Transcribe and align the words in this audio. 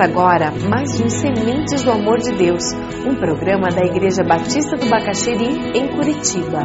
Agora 0.00 0.52
mais 0.52 1.00
um 1.00 1.08
Sementes 1.08 1.82
do 1.82 1.90
Amor 1.90 2.18
de 2.18 2.30
Deus, 2.30 2.62
um 3.04 3.16
programa 3.16 3.68
da 3.68 3.84
Igreja 3.84 4.22
Batista 4.22 4.76
do 4.76 4.88
Bacaxeri, 4.88 5.76
em 5.76 5.88
Curitiba. 5.88 6.62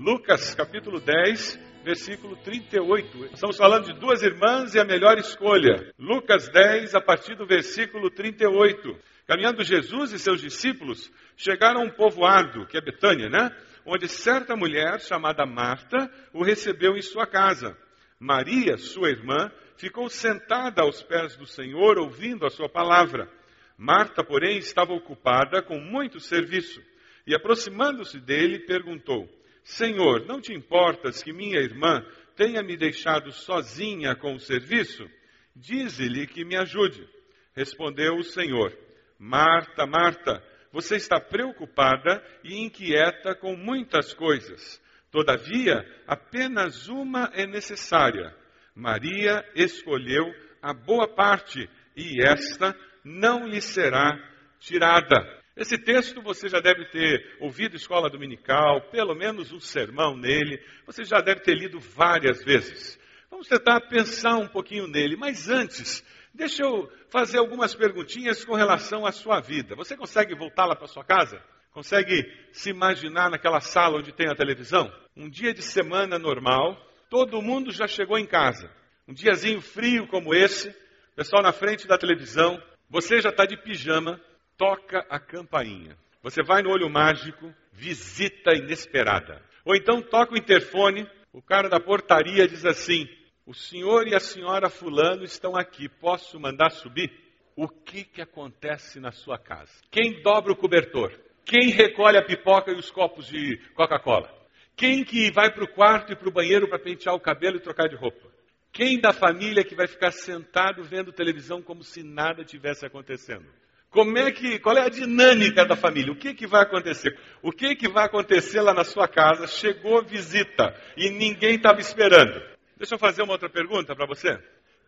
Lucas 0.00 0.56
capítulo 0.56 0.98
10, 0.98 1.60
versículo 1.84 2.34
38. 2.38 3.26
Estamos 3.26 3.56
falando 3.56 3.84
de 3.84 4.00
duas 4.00 4.24
irmãs 4.24 4.74
e 4.74 4.80
a 4.80 4.84
melhor 4.84 5.18
escolha. 5.18 5.92
Lucas 5.96 6.48
10, 6.48 6.96
a 6.96 7.00
partir 7.00 7.36
do 7.36 7.46
versículo 7.46 8.10
38. 8.10 8.92
Caminhando 9.28 9.62
Jesus 9.62 10.10
e 10.10 10.18
seus 10.18 10.40
discípulos 10.40 11.12
chegaram 11.36 11.82
a 11.82 11.84
um 11.84 11.90
povoado, 11.90 12.66
que 12.66 12.76
é 12.76 12.80
Betânia, 12.80 13.28
né? 13.28 13.50
Onde 13.86 14.08
certa 14.08 14.56
mulher 14.56 15.00
chamada 15.00 15.46
Marta 15.46 16.10
o 16.34 16.42
recebeu 16.42 16.96
em 16.96 17.02
sua 17.02 17.24
casa. 17.24 17.76
Maria, 18.18 18.78
sua 18.78 19.10
irmã, 19.10 19.50
ficou 19.76 20.08
sentada 20.08 20.82
aos 20.82 21.02
pés 21.02 21.36
do 21.36 21.46
Senhor, 21.46 21.98
ouvindo 21.98 22.46
a 22.46 22.50
sua 22.50 22.68
palavra. 22.68 23.30
Marta, 23.76 24.24
porém, 24.24 24.58
estava 24.58 24.92
ocupada 24.92 25.62
com 25.62 25.78
muito 25.78 26.18
serviço. 26.20 26.80
E 27.26 27.34
aproximando-se 27.34 28.20
dele, 28.20 28.60
perguntou: 28.60 29.28
Senhor, 29.62 30.24
não 30.26 30.40
te 30.40 30.52
importas 30.52 31.22
que 31.22 31.32
minha 31.32 31.60
irmã 31.60 32.04
tenha 32.34 32.62
me 32.62 32.76
deixado 32.76 33.32
sozinha 33.32 34.14
com 34.14 34.34
o 34.34 34.40
serviço? 34.40 35.08
Dize-lhe 35.54 36.26
que 36.26 36.44
me 36.44 36.56
ajude. 36.56 37.06
Respondeu 37.54 38.16
o 38.16 38.24
Senhor: 38.24 38.76
Marta, 39.18 39.86
Marta, 39.86 40.42
você 40.72 40.96
está 40.96 41.20
preocupada 41.20 42.22
e 42.44 42.58
inquieta 42.58 43.34
com 43.34 43.56
muitas 43.56 44.14
coisas 44.14 44.80
Todavia, 45.16 45.82
apenas 46.06 46.88
uma 46.88 47.30
é 47.32 47.46
necessária. 47.46 48.34
Maria 48.76 49.42
escolheu 49.54 50.30
a 50.60 50.74
boa 50.74 51.08
parte 51.08 51.66
e 51.96 52.22
esta 52.22 52.76
não 53.02 53.48
lhe 53.48 53.62
será 53.62 54.18
tirada. 54.60 55.16
Esse 55.56 55.78
texto 55.78 56.20
você 56.20 56.48
já 56.48 56.60
deve 56.60 56.84
ter 56.90 57.38
ouvido 57.40 57.74
escola 57.74 58.10
dominical, 58.10 58.82
pelo 58.90 59.14
menos 59.14 59.50
um 59.50 59.58
sermão 59.58 60.14
nele, 60.14 60.62
você 60.84 61.02
já 61.02 61.22
deve 61.22 61.40
ter 61.40 61.54
lido 61.54 61.80
várias 61.80 62.44
vezes. 62.44 63.00
Vamos 63.30 63.48
tentar 63.48 63.80
pensar 63.88 64.36
um 64.36 64.46
pouquinho 64.46 64.86
nele, 64.86 65.16
mas 65.16 65.48
antes, 65.48 66.04
deixa 66.34 66.62
eu 66.62 66.92
fazer 67.08 67.38
algumas 67.38 67.74
perguntinhas 67.74 68.44
com 68.44 68.54
relação 68.54 69.06
à 69.06 69.12
sua 69.12 69.40
vida. 69.40 69.74
Você 69.74 69.96
consegue 69.96 70.34
voltar 70.34 70.66
lá 70.66 70.76
para 70.76 70.86
sua 70.86 71.02
casa? 71.02 71.42
Consegue 71.72 72.30
se 72.52 72.68
imaginar 72.70 73.30
naquela 73.30 73.60
sala 73.60 73.98
onde 73.98 74.12
tem 74.12 74.28
a 74.28 74.34
televisão? 74.34 74.92
Um 75.16 75.30
dia 75.30 75.54
de 75.54 75.62
semana 75.62 76.18
normal, 76.18 76.76
todo 77.08 77.42
mundo 77.42 77.72
já 77.72 77.86
chegou 77.86 78.18
em 78.18 78.26
casa. 78.26 78.70
Um 79.06 79.14
diazinho 79.14 79.60
frio 79.60 80.06
como 80.06 80.34
esse, 80.34 80.74
pessoal 81.14 81.42
na 81.42 81.52
frente 81.52 81.86
da 81.86 81.96
televisão, 81.96 82.60
você 82.88 83.20
já 83.20 83.30
está 83.30 83.44
de 83.44 83.56
pijama, 83.56 84.20
toca 84.56 85.04
a 85.08 85.18
campainha. 85.18 85.96
Você 86.22 86.42
vai 86.42 86.62
no 86.62 86.70
olho 86.70 86.90
mágico, 86.90 87.54
visita 87.72 88.54
inesperada. 88.54 89.42
Ou 89.64 89.74
então 89.74 90.02
toca 90.02 90.34
o 90.34 90.38
interfone, 90.38 91.08
o 91.32 91.42
cara 91.42 91.68
da 91.68 91.78
portaria 91.78 92.48
diz 92.48 92.64
assim: 92.64 93.08
O 93.44 93.54
senhor 93.54 94.08
e 94.08 94.14
a 94.14 94.20
senhora 94.20 94.68
Fulano 94.68 95.24
estão 95.24 95.56
aqui, 95.56 95.88
posso 95.88 96.38
mandar 96.40 96.70
subir? 96.70 97.12
O 97.54 97.68
que, 97.68 98.04
que 98.04 98.20
acontece 98.20 99.00
na 99.00 99.12
sua 99.12 99.38
casa? 99.38 99.72
Quem 99.90 100.22
dobra 100.22 100.52
o 100.52 100.56
cobertor? 100.56 101.12
Quem 101.44 101.70
recolhe 101.70 102.18
a 102.18 102.24
pipoca 102.24 102.72
e 102.72 102.74
os 102.74 102.90
copos 102.90 103.26
de 103.28 103.56
Coca-Cola? 103.74 104.35
Quem 104.76 105.02
que 105.02 105.30
vai 105.30 105.50
para 105.50 105.64
o 105.64 105.68
quarto 105.68 106.12
e 106.12 106.16
para 106.16 106.28
o 106.28 106.32
banheiro 106.32 106.68
para 106.68 106.78
pentear 106.78 107.14
o 107.14 107.20
cabelo 107.20 107.56
e 107.56 107.60
trocar 107.60 107.88
de 107.88 107.96
roupa? 107.96 108.28
Quem 108.70 109.00
da 109.00 109.10
família 109.10 109.64
que 109.64 109.74
vai 109.74 109.86
ficar 109.86 110.12
sentado 110.12 110.84
vendo 110.84 111.10
televisão 111.10 111.62
como 111.62 111.82
se 111.82 112.02
nada 112.02 112.44
tivesse 112.44 112.84
acontecendo? 112.84 113.46
Como 113.88 114.18
é 114.18 114.30
que, 114.30 114.58
qual 114.58 114.76
é 114.76 114.82
a 114.82 114.90
dinâmica 114.90 115.64
da 115.64 115.74
família? 115.74 116.12
O 116.12 116.18
que, 116.18 116.34
que 116.34 116.46
vai 116.46 116.62
acontecer? 116.62 117.18
O 117.40 117.50
que, 117.50 117.74
que 117.74 117.88
vai 117.88 118.04
acontecer 118.04 118.60
lá 118.60 118.74
na 118.74 118.84
sua 118.84 119.08
casa? 119.08 119.46
Chegou 119.46 120.04
visita 120.04 120.78
e 120.94 121.08
ninguém 121.08 121.54
estava 121.54 121.80
esperando. 121.80 122.38
Deixa 122.76 122.96
eu 122.96 122.98
fazer 122.98 123.22
uma 123.22 123.32
outra 123.32 123.48
pergunta 123.48 123.96
para 123.96 124.06
você. 124.06 124.38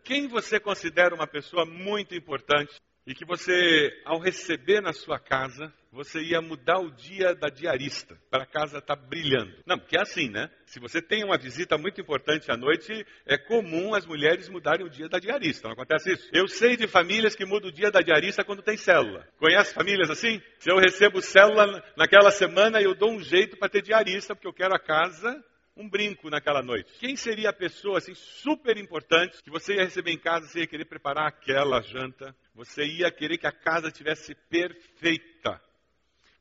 Quem 0.03 0.27
você 0.27 0.59
considera 0.59 1.15
uma 1.15 1.25
pessoa 1.25 1.65
muito 1.65 2.13
importante 2.13 2.79
e 3.09 3.15
que 3.15 3.25
você, 3.25 3.91
ao 4.05 4.19
receber 4.19 4.81
na 4.81 4.93
sua 4.93 5.17
casa, 5.17 5.73
você 5.91 6.21
ia 6.21 6.39
mudar 6.39 6.77
o 6.77 6.91
dia 6.91 7.33
da 7.33 7.47
diarista 7.49 8.15
para 8.29 8.43
a 8.43 8.45
casa 8.45 8.77
estar 8.77 8.95
tá 8.95 9.01
brilhando. 9.01 9.51
Não, 9.65 9.79
porque 9.79 9.97
é 9.97 10.01
assim, 10.01 10.29
né? 10.29 10.47
Se 10.67 10.79
você 10.79 11.01
tem 11.01 11.23
uma 11.23 11.35
visita 11.35 11.75
muito 11.75 11.99
importante 11.99 12.51
à 12.51 12.55
noite, 12.55 13.03
é 13.25 13.35
comum 13.35 13.95
as 13.95 14.05
mulheres 14.05 14.47
mudarem 14.47 14.85
o 14.85 14.89
dia 14.91 15.09
da 15.09 15.17
diarista. 15.17 15.67
Não 15.67 15.73
acontece 15.73 16.13
isso? 16.13 16.29
Eu 16.31 16.47
sei 16.47 16.77
de 16.77 16.87
famílias 16.87 17.35
que 17.35 17.45
mudam 17.45 17.69
o 17.71 17.73
dia 17.73 17.89
da 17.89 18.01
diarista 18.01 18.43
quando 18.43 18.61
tem 18.61 18.77
célula. 18.77 19.27
Conhece 19.39 19.73
famílias 19.73 20.11
assim? 20.11 20.39
Se 20.59 20.71
eu 20.71 20.77
recebo 20.77 21.19
célula 21.19 21.83
naquela 21.97 22.29
semana, 22.29 22.79
eu 22.79 22.93
dou 22.93 23.11
um 23.11 23.23
jeito 23.23 23.57
para 23.57 23.69
ter 23.69 23.81
diarista, 23.81 24.35
porque 24.35 24.47
eu 24.47 24.53
quero 24.53 24.75
a 24.75 24.79
casa 24.79 25.43
um 25.79 25.89
brinco 25.89 26.29
naquela 26.29 26.61
noite. 26.61 26.91
Quem 26.99 27.15
seria 27.15 27.51
a 27.51 27.53
pessoa 27.53 27.99
assim 27.99 28.13
super 28.13 28.77
importante 28.77 29.41
que 29.41 29.49
você 29.49 29.75
ia 29.75 29.85
receber 29.85 30.11
em 30.11 30.19
casa, 30.19 30.45
você 30.45 30.59
ia 30.59 30.67
querer 30.67 30.83
preparar 30.83 31.27
aquela 31.27 31.81
janta, 31.81 32.35
você 32.53 32.83
ia 32.85 33.09
querer 33.09 33.37
que 33.37 33.47
a 33.47 33.51
casa 33.51 33.89
tivesse 33.89 34.35
perfeita. 34.49 35.61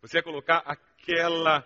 Você 0.03 0.19
ia 0.19 0.23
colocar 0.25 0.65
aquela 0.67 1.65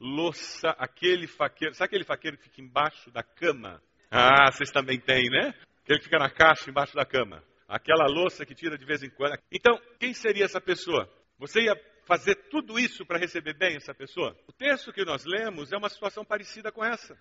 louça, 0.00 0.70
aquele 0.70 1.28
faqueiro, 1.28 1.74
sabe 1.74 1.86
aquele 1.86 2.04
faqueiro 2.04 2.36
que 2.36 2.44
fica 2.44 2.60
embaixo 2.60 3.10
da 3.12 3.22
cama? 3.22 3.80
Ah, 4.10 4.50
vocês 4.50 4.72
também 4.72 4.98
têm, 4.98 5.30
né? 5.30 5.54
Aquele 5.84 5.98
que 6.00 6.04
fica 6.06 6.18
na 6.18 6.30
caixa 6.30 6.68
embaixo 6.68 6.96
da 6.96 7.04
cama. 7.04 7.44
Aquela 7.68 8.06
louça 8.06 8.44
que 8.44 8.54
tira 8.54 8.76
de 8.76 8.84
vez 8.84 9.02
em 9.02 9.10
quando. 9.10 9.38
Então, 9.52 9.80
quem 10.00 10.12
seria 10.12 10.44
essa 10.44 10.60
pessoa? 10.60 11.08
Você 11.38 11.62
ia 11.62 11.76
fazer 12.06 12.34
tudo 12.50 12.78
isso 12.78 13.04
para 13.04 13.18
receber 13.18 13.54
bem 13.54 13.76
essa 13.76 13.94
pessoa? 13.94 14.36
O 14.46 14.52
texto 14.52 14.92
que 14.92 15.04
nós 15.04 15.24
lemos 15.24 15.72
é 15.72 15.76
uma 15.76 15.88
situação 15.88 16.24
parecida 16.24 16.70
com 16.70 16.84
essa. 16.84 17.18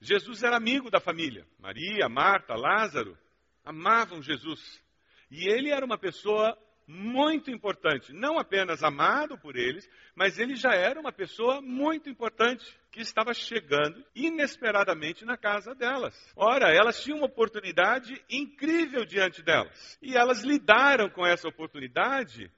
Jesus 0.00 0.42
era 0.42 0.56
amigo 0.56 0.90
da 0.90 1.00
família. 1.00 1.46
Maria, 1.58 2.08
Marta, 2.08 2.54
Lázaro 2.54 3.16
amavam 3.64 4.22
Jesus. 4.22 4.82
E 5.30 5.48
ele 5.48 5.70
era 5.70 5.84
uma 5.84 5.98
pessoa 5.98 6.56
muito 6.86 7.50
importante, 7.50 8.12
não 8.12 8.38
apenas 8.38 8.84
amado 8.84 9.36
por 9.36 9.56
eles, 9.56 9.88
mas 10.14 10.38
ele 10.38 10.54
já 10.54 10.72
era 10.72 11.00
uma 11.00 11.10
pessoa 11.10 11.60
muito 11.60 12.08
importante 12.08 12.64
que 12.92 13.00
estava 13.00 13.34
chegando 13.34 14.04
inesperadamente 14.14 15.24
na 15.24 15.36
casa 15.36 15.74
delas. 15.74 16.14
Ora, 16.36 16.72
elas 16.72 17.02
tinham 17.02 17.18
uma 17.18 17.26
oportunidade 17.26 18.22
incrível 18.30 19.04
diante 19.04 19.42
delas 19.42 19.98
e 20.00 20.16
elas 20.16 20.44
lidaram 20.44 21.10
com 21.10 21.26
essa 21.26 21.48
oportunidade 21.48 22.50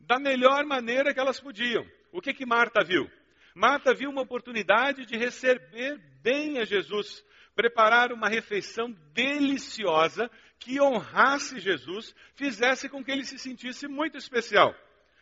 da 0.00 0.18
melhor 0.18 0.64
maneira 0.64 1.12
que 1.12 1.20
elas 1.20 1.40
podiam. 1.40 1.86
O 2.12 2.20
que 2.20 2.32
que 2.32 2.46
Marta 2.46 2.82
viu? 2.84 3.08
Marta 3.54 3.94
viu 3.94 4.10
uma 4.10 4.22
oportunidade 4.22 5.06
de 5.06 5.16
receber 5.16 5.98
bem 6.22 6.58
a 6.58 6.64
Jesus, 6.64 7.24
preparar 7.54 8.12
uma 8.12 8.28
refeição 8.28 8.90
deliciosa 9.12 10.30
que 10.58 10.80
honrasse 10.80 11.58
Jesus, 11.58 12.14
fizesse 12.34 12.88
com 12.88 13.02
que 13.02 13.10
ele 13.10 13.24
se 13.24 13.38
sentisse 13.38 13.88
muito 13.88 14.16
especial. 14.16 14.74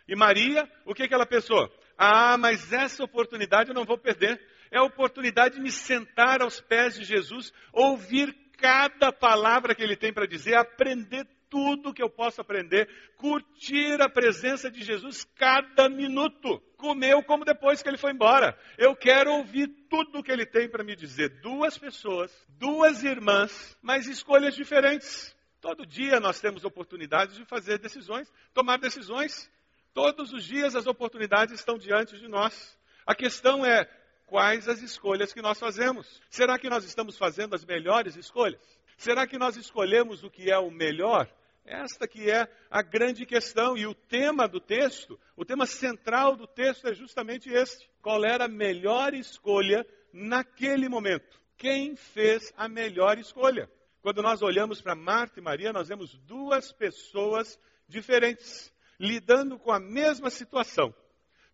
E 0.07 0.17
Maria, 0.17 0.71
o 0.85 0.95
que, 0.95 1.07
que 1.07 1.15
ela 1.15 1.27
pensou? 1.27 1.71
Ah, 1.97 2.37
mas 2.39 2.73
essa 2.73 3.05
oportunidade 3.05 3.71
eu 3.71 3.75
não 3.75 3.85
vou 3.85 3.99
perder. 3.99 4.41
É 4.71 4.79
a 4.79 4.85
oportunidade 4.85 5.57
de 5.57 5.61
me 5.61 5.71
sentar 5.71 6.43
aos 6.43 6.61
pés 6.61 6.95
de 6.95 7.05
Jesus, 7.05 7.53
ouvir 7.73 8.35
cada 8.59 9.13
palavra 9.13 9.75
que 9.75 9.83
ele 9.83 9.97
tem 9.97 10.13
para 10.13 10.27
dizer, 10.27 10.57
aprender 10.57 11.27
tudo 11.49 11.95
que 11.95 12.03
eu 12.03 12.11
posso 12.11 12.41
aprender, 12.41 12.89
curtir 13.17 14.01
a 14.03 14.09
presença 14.09 14.71
de 14.71 14.83
Jesus 14.85 15.25
cada 15.37 15.89
minuto. 15.89 16.61
Comeu 16.77 17.23
como 17.23 17.45
depois 17.45 17.83
que 17.83 17.89
ele 17.89 17.97
foi 17.97 18.13
embora. 18.13 18.59
Eu 18.77 18.95
quero 18.95 19.33
ouvir 19.33 19.69
tudo 19.89 20.23
que 20.23 20.31
ele 20.31 20.45
tem 20.45 20.69
para 20.69 20.85
me 20.85 20.95
dizer. 20.95 21.41
Duas 21.41 21.79
pessoas, 21.79 22.31
duas 22.49 23.03
irmãs, 23.03 23.77
mas 23.81 24.07
escolhas 24.07 24.55
diferentes. 24.55 25.35
Todo 25.61 25.87
dia 25.87 26.21
nós 26.21 26.41
temos 26.41 26.65
oportunidades 26.65 27.37
de 27.37 27.45
fazer 27.45 27.79
decisões, 27.79 28.31
tomar 28.53 28.79
decisões. 28.79 29.51
Todos 29.95 30.33
os 30.33 30.45
dias 30.45 30.77
as 30.77 30.87
oportunidades 30.87 31.55
estão 31.55 31.79
diante 31.79 32.19
de 32.19 32.29
nós. 32.29 32.79
A 33.07 33.15
questão 33.15 33.65
é 33.65 33.89
quais 34.29 34.69
as 34.69 34.81
escolhas 34.83 35.33
que 35.33 35.43
nós 35.43 35.59
fazemos. 35.59 36.21
Será 36.31 36.59
que 36.59 36.69
nós 36.69 36.85
estamos 36.85 37.17
fazendo 37.17 37.55
as 37.55 37.65
melhores 37.65 38.15
escolhas? 38.15 38.61
Será 38.97 39.27
que 39.27 39.39
nós 39.39 39.57
escolhemos 39.57 40.23
o 40.23 40.31
que 40.31 40.51
é 40.51 40.59
o 40.59 40.71
melhor? 40.71 41.29
Esta 41.65 42.07
que 42.07 42.31
é 42.31 42.49
a 42.71 42.83
grande 42.83 43.27
questão 43.27 43.77
e 43.77 43.87
o 43.87 43.95
tema 43.95 44.49
do 44.49 44.61
texto, 44.61 45.19
o 45.37 45.45
tema 45.45 45.67
central 45.67 46.37
do 46.37 46.47
texto 46.47 46.89
é 46.89 46.95
justamente 46.95 47.51
este. 47.51 47.91
Qual 48.01 48.25
era 48.25 48.45
a 48.45 48.49
melhor 48.49 49.15
escolha 49.15 49.87
naquele 50.13 50.89
momento? 50.89 51.41
Quem 51.57 51.97
fez 51.97 52.53
a 52.57 52.69
melhor 52.69 53.19
escolha? 53.19 53.71
Quando 54.01 54.23
nós 54.23 54.43
olhamos 54.43 54.81
para 54.81 54.95
Marta 54.95 55.41
e 55.41 55.43
Maria, 55.43 55.73
nós 55.73 55.89
vemos 55.89 56.17
duas 56.21 56.73
pessoas 56.73 57.59
diferentes, 57.87 58.73
lidando 58.99 59.59
com 59.59 59.73
a 59.73 59.81
mesma 59.81 60.31
situação, 60.31 60.95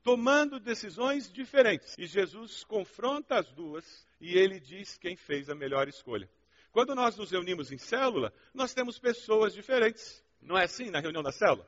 tomando 0.05 0.61
decisões 0.61 1.33
diferentes. 1.33 1.97
E 1.99 2.07
Jesus 2.07 2.63
confronta 2.63 3.37
as 3.39 3.51
duas 3.53 4.07
e 4.21 4.39
ele 4.39 4.61
diz 4.61 4.99
quem 4.99 5.17
fez 5.17 5.49
a 5.49 5.55
melhor 5.55 5.89
escolha. 5.89 6.31
Quando 6.71 6.95
nós 6.95 7.17
nos 7.17 7.31
reunimos 7.31 7.73
em 7.73 7.79
célula, 7.79 8.33
nós 8.53 8.75
temos 8.75 8.99
pessoas 8.99 9.55
diferentes. 9.55 10.23
Não 10.43 10.59
é 10.59 10.65
assim 10.65 10.91
na 10.91 11.01
reunião 11.01 11.23
da 11.23 11.33
célula? 11.33 11.67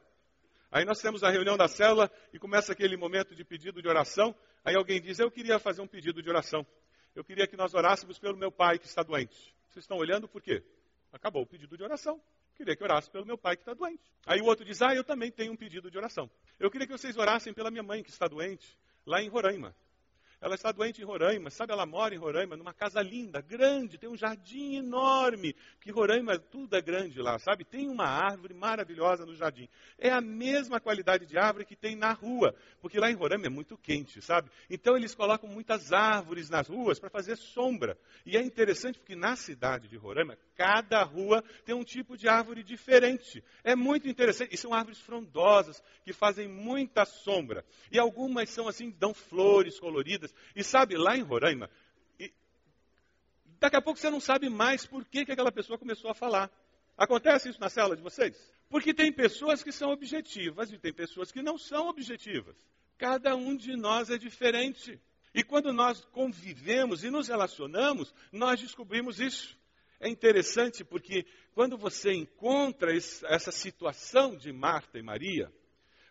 Aí 0.71 0.85
nós 0.85 1.01
temos 1.01 1.25
a 1.25 1.31
reunião 1.31 1.57
da 1.57 1.67
célula 1.67 2.11
e 2.33 2.39
começa 2.39 2.73
aquele 2.73 2.97
momento 2.97 3.35
de 3.35 3.43
pedido 3.43 3.81
de 3.81 3.89
oração. 3.89 4.37
Aí 4.63 4.77
alguém 4.77 5.01
diz: 5.01 5.19
Eu 5.19 5.31
queria 5.31 5.59
fazer 5.59 5.81
um 5.81 5.87
pedido 5.87 6.23
de 6.23 6.29
oração. 6.29 6.67
Eu 7.15 7.25
queria 7.25 7.47
que 7.47 7.57
nós 7.57 7.73
orássemos 7.73 8.19
pelo 8.19 8.37
meu 8.37 8.53
pai 8.53 8.79
que 8.79 8.87
está 8.87 9.03
doente. 9.03 9.55
Vocês 9.69 9.85
estão 9.85 9.97
olhando 9.97 10.29
por 10.29 10.43
quê? 10.43 10.63
Acabou 11.11 11.43
o 11.43 11.47
pedido 11.47 11.77
de 11.77 11.83
oração. 11.83 12.21
Queria 12.57 12.75
que 12.75 12.83
orasse 12.83 13.11
pelo 13.11 13.27
meu 13.27 13.37
pai 13.37 13.57
que 13.57 13.63
está 13.63 13.75
doente. 13.75 14.03
Aí 14.25 14.41
o 14.41 14.47
outro 14.47 14.65
diz: 14.65 14.81
Ah, 14.81 14.95
eu 14.95 15.05
também 15.05 15.31
tenho 15.31 15.53
um 15.53 15.57
pedido 15.57 15.91
de 15.91 15.99
oração. 15.99 16.31
Eu 16.59 16.71
queria 16.71 16.87
que 16.87 16.93
vocês 16.93 17.17
orassem 17.17 17.53
pela 17.53 17.71
minha 17.71 17.83
mãe 17.83 18.03
que 18.03 18.11
está 18.11 18.27
doente, 18.27 18.79
lá 19.05 19.23
em 19.23 19.29
Roraima. 19.29 19.75
Ela 20.47 20.55
está 20.55 20.71
doente 20.71 21.03
em 21.03 21.05
Roraima, 21.05 21.51
sabe? 21.51 21.73
Ela 21.73 21.85
mora 21.85 22.15
em 22.15 22.19
Roraima, 22.19 22.57
numa 22.57 22.73
casa 22.73 23.03
linda, 23.03 23.41
grande, 23.41 23.99
tem 23.99 24.09
um 24.09 24.17
jardim 24.17 24.77
enorme. 24.77 25.57
Que 25.81 25.91
Roraima, 25.91 26.39
tudo 26.39 26.77
é 26.77 26.81
grande 26.81 27.21
lá, 27.21 27.37
sabe? 27.41 27.65
Tem 27.65 27.89
uma 27.89 28.07
árvore 28.07 28.55
maravilhosa 28.55 29.27
no 29.27 29.35
jardim. 29.35 29.69
É 29.99 30.09
a 30.09 30.21
mesma 30.21 30.79
qualidade 30.79 31.27
de 31.27 31.37
árvore 31.37 31.65
que 31.65 31.75
tem 31.75 31.97
na 31.97 32.13
rua, 32.13 32.55
porque 32.81 33.01
lá 33.01 33.11
em 33.11 33.15
Roraima 33.17 33.47
é 33.47 33.49
muito 33.49 33.77
quente, 33.77 34.23
sabe? 34.23 34.49
Então 34.71 34.97
eles 34.97 35.17
colocam 35.17 35.51
muitas 35.51 35.93
árvores 35.93 36.49
nas 36.49 36.69
ruas 36.69 37.01
para 37.01 37.11
fazer 37.11 37.35
sombra. 37.35 37.99
E 38.25 38.37
é 38.37 38.41
interessante 38.41 39.01
porque 39.01 39.17
na 39.17 39.35
cidade 39.35 39.89
de 39.89 39.97
Roraima, 39.97 40.39
cada 40.55 41.03
rua 41.03 41.43
tem 41.65 41.75
um 41.75 41.83
tipo 41.83 42.17
de 42.17 42.29
árvore 42.29 42.63
diferente. 42.63 43.43
É 43.65 43.75
muito 43.75 44.09
interessante. 44.09 44.55
E 44.55 44.57
são 44.57 44.73
árvores 44.73 45.01
frondosas 45.01 45.83
que 46.05 46.13
fazem 46.13 46.47
muita 46.47 47.05
sombra. 47.05 47.65
E 47.91 47.99
algumas 47.99 48.49
são 48.49 48.69
assim, 48.69 48.91
dão 48.91 49.13
flores 49.13 49.81
coloridas 49.81 50.36
e 50.55 50.63
sabe, 50.63 50.97
lá 50.97 51.17
em 51.17 51.23
Roraima, 51.23 51.71
e 52.19 52.33
daqui 53.61 53.77
a 53.77 53.83
pouco 53.83 53.99
você 53.99 54.11
não 54.11 54.21
sabe 54.21 54.49
mais 54.49 54.87
por 54.87 55.05
que, 55.05 55.25
que 55.25 55.33
aquela 55.33 55.53
pessoa 55.53 55.79
começou 55.79 56.11
a 56.11 56.15
falar. 56.15 56.51
Acontece 56.97 57.49
isso 57.51 57.61
na 57.61 57.69
cela 57.69 57.97
de 57.97 58.03
vocês? 58.03 58.35
Porque 58.69 58.95
tem 58.95 59.13
pessoas 59.13 59.63
que 59.63 59.71
são 59.71 59.91
objetivas 59.91 60.73
e 60.73 60.79
tem 60.79 60.93
pessoas 60.93 61.31
que 61.31 61.43
não 61.43 61.59
são 61.59 61.89
objetivas. 61.89 62.57
Cada 62.99 63.37
um 63.37 63.57
de 63.57 63.77
nós 63.77 64.11
é 64.11 64.17
diferente. 64.17 64.99
E 65.35 65.45
quando 65.45 65.73
nós 65.73 66.05
convivemos 66.07 67.05
e 67.05 67.11
nos 67.11 67.29
relacionamos, 67.29 68.13
nós 68.33 68.61
descobrimos 68.61 69.21
isso. 69.21 69.57
É 70.01 70.09
interessante 70.09 70.85
porque 70.85 71.27
quando 71.55 71.77
você 71.77 72.13
encontra 72.13 72.95
essa 72.95 73.53
situação 73.53 74.37
de 74.37 74.53
Marta 74.53 74.99
e 74.99 75.03
Maria, 75.03 75.53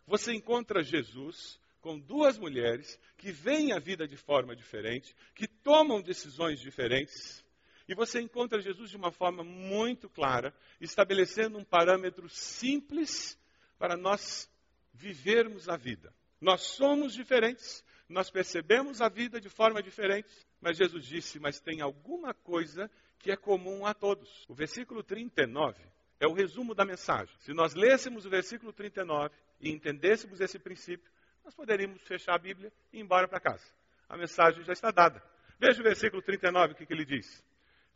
você 0.07 0.33
encontra 0.33 0.83
Jesus 0.83 1.59
com 1.85 1.99
duas 1.99 2.35
mulheres 2.35 2.99
que 3.15 3.31
veem 3.31 3.71
a 3.71 3.77
vida 3.77 4.07
de 4.07 4.17
forma 4.17 4.55
diferente, 4.55 5.15
que 5.35 5.47
tomam 5.47 6.01
decisões 6.01 6.59
diferentes. 6.59 7.45
E 7.87 7.93
você 7.93 8.19
encontra 8.19 8.59
Jesus 8.59 8.89
de 8.89 8.97
uma 8.97 9.11
forma 9.11 9.43
muito 9.43 10.09
clara, 10.09 10.51
estabelecendo 10.81 11.59
um 11.59 11.63
parâmetro 11.63 12.27
simples 12.27 13.39
para 13.77 13.95
nós 13.95 14.49
vivermos 14.95 15.69
a 15.69 15.77
vida. 15.77 16.11
Nós 16.41 16.61
somos 16.61 17.13
diferentes, 17.13 17.85
nós 18.09 18.31
percebemos 18.31 18.99
a 18.99 19.07
vida 19.07 19.39
de 19.39 19.47
forma 19.47 19.83
diferente, 19.83 20.33
mas 20.59 20.77
Jesus 20.77 21.05
disse: 21.05 21.39
Mas 21.39 21.59
tem 21.59 21.81
alguma 21.81 22.33
coisa 22.33 22.89
que 23.19 23.29
é 23.29 23.37
comum 23.37 23.85
a 23.85 23.93
todos. 23.93 24.43
O 24.49 24.55
versículo 24.55 25.03
39 25.03 25.83
é 26.19 26.25
o 26.25 26.33
resumo 26.33 26.73
da 26.73 26.83
mensagem. 26.83 27.35
Se 27.41 27.53
nós 27.53 27.75
lêssemos 27.75 28.25
o 28.25 28.29
versículo 28.29 28.73
39 28.73 29.35
e 29.59 29.69
entendêssemos 29.69 30.41
esse 30.41 30.57
princípio, 30.57 31.11
nós 31.45 31.53
poderíamos 31.53 32.01
fechar 32.01 32.33
a 32.33 32.39
Bíblia 32.39 32.73
e 32.91 32.97
ir 32.97 33.01
embora 33.01 33.27
para 33.27 33.39
casa. 33.39 33.63
A 34.09 34.17
mensagem 34.17 34.63
já 34.63 34.73
está 34.73 34.89
dada. 34.89 35.21
Veja 35.59 35.79
o 35.79 35.83
versículo 35.83 36.21
39, 36.21 36.73
o 36.73 36.75
que, 36.75 36.87
que 36.87 36.93
ele 36.93 37.05
diz. 37.05 37.43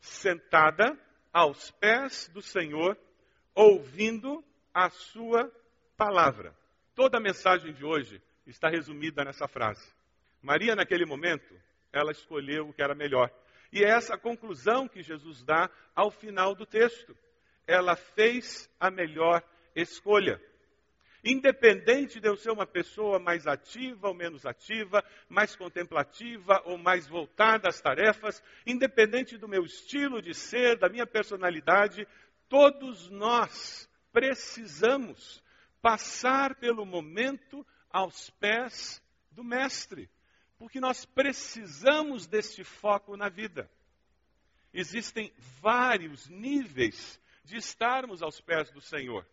Sentada 0.00 0.96
aos 1.32 1.72
pés 1.72 2.28
do 2.28 2.40
Senhor, 2.40 2.96
ouvindo 3.52 4.44
a 4.72 4.88
sua 4.88 5.52
palavra. 5.96 6.56
Toda 6.94 7.18
a 7.18 7.20
mensagem 7.20 7.72
de 7.72 7.84
hoje 7.84 8.22
está 8.46 8.68
resumida 8.68 9.24
nessa 9.24 9.48
frase. 9.48 9.84
Maria, 10.40 10.76
naquele 10.76 11.04
momento, 11.04 11.52
ela 11.92 12.12
escolheu 12.12 12.68
o 12.68 12.72
que 12.72 12.82
era 12.82 12.94
melhor. 12.94 13.30
E 13.72 13.82
é 13.82 13.88
essa 13.88 14.16
conclusão 14.16 14.86
que 14.86 15.02
Jesus 15.02 15.42
dá 15.42 15.68
ao 15.94 16.10
final 16.10 16.54
do 16.54 16.64
texto. 16.64 17.16
Ela 17.66 17.96
fez 17.96 18.70
a 18.78 18.92
melhor 18.92 19.42
escolha. 19.74 20.40
Independente 21.24 22.18
de 22.18 22.28
eu 22.28 22.36
ser 22.36 22.50
uma 22.50 22.66
pessoa 22.66 23.18
mais 23.18 23.46
ativa 23.46 24.08
ou 24.08 24.14
menos 24.14 24.46
ativa, 24.46 25.04
mais 25.28 25.54
contemplativa 25.54 26.62
ou 26.64 26.78
mais 26.78 27.06
voltada 27.06 27.68
às 27.68 27.80
tarefas, 27.80 28.42
independente 28.66 29.36
do 29.36 29.46
meu 29.46 29.64
estilo 29.64 30.22
de 30.22 30.32
ser, 30.32 30.78
da 30.78 30.88
minha 30.88 31.06
personalidade, 31.06 32.06
todos 32.48 33.10
nós 33.10 33.88
precisamos 34.12 35.42
passar 35.82 36.54
pelo 36.56 36.86
momento 36.86 37.66
aos 37.90 38.30
pés 38.30 39.02
do 39.30 39.44
Mestre, 39.44 40.10
porque 40.58 40.80
nós 40.80 41.04
precisamos 41.04 42.26
deste 42.26 42.64
foco 42.64 43.16
na 43.16 43.28
vida. 43.28 43.70
Existem 44.72 45.32
vários 45.60 46.28
níveis 46.28 47.20
de 47.44 47.56
estarmos 47.56 48.22
aos 48.22 48.40
pés 48.40 48.70
do 48.70 48.80
Senhor. 48.80 49.26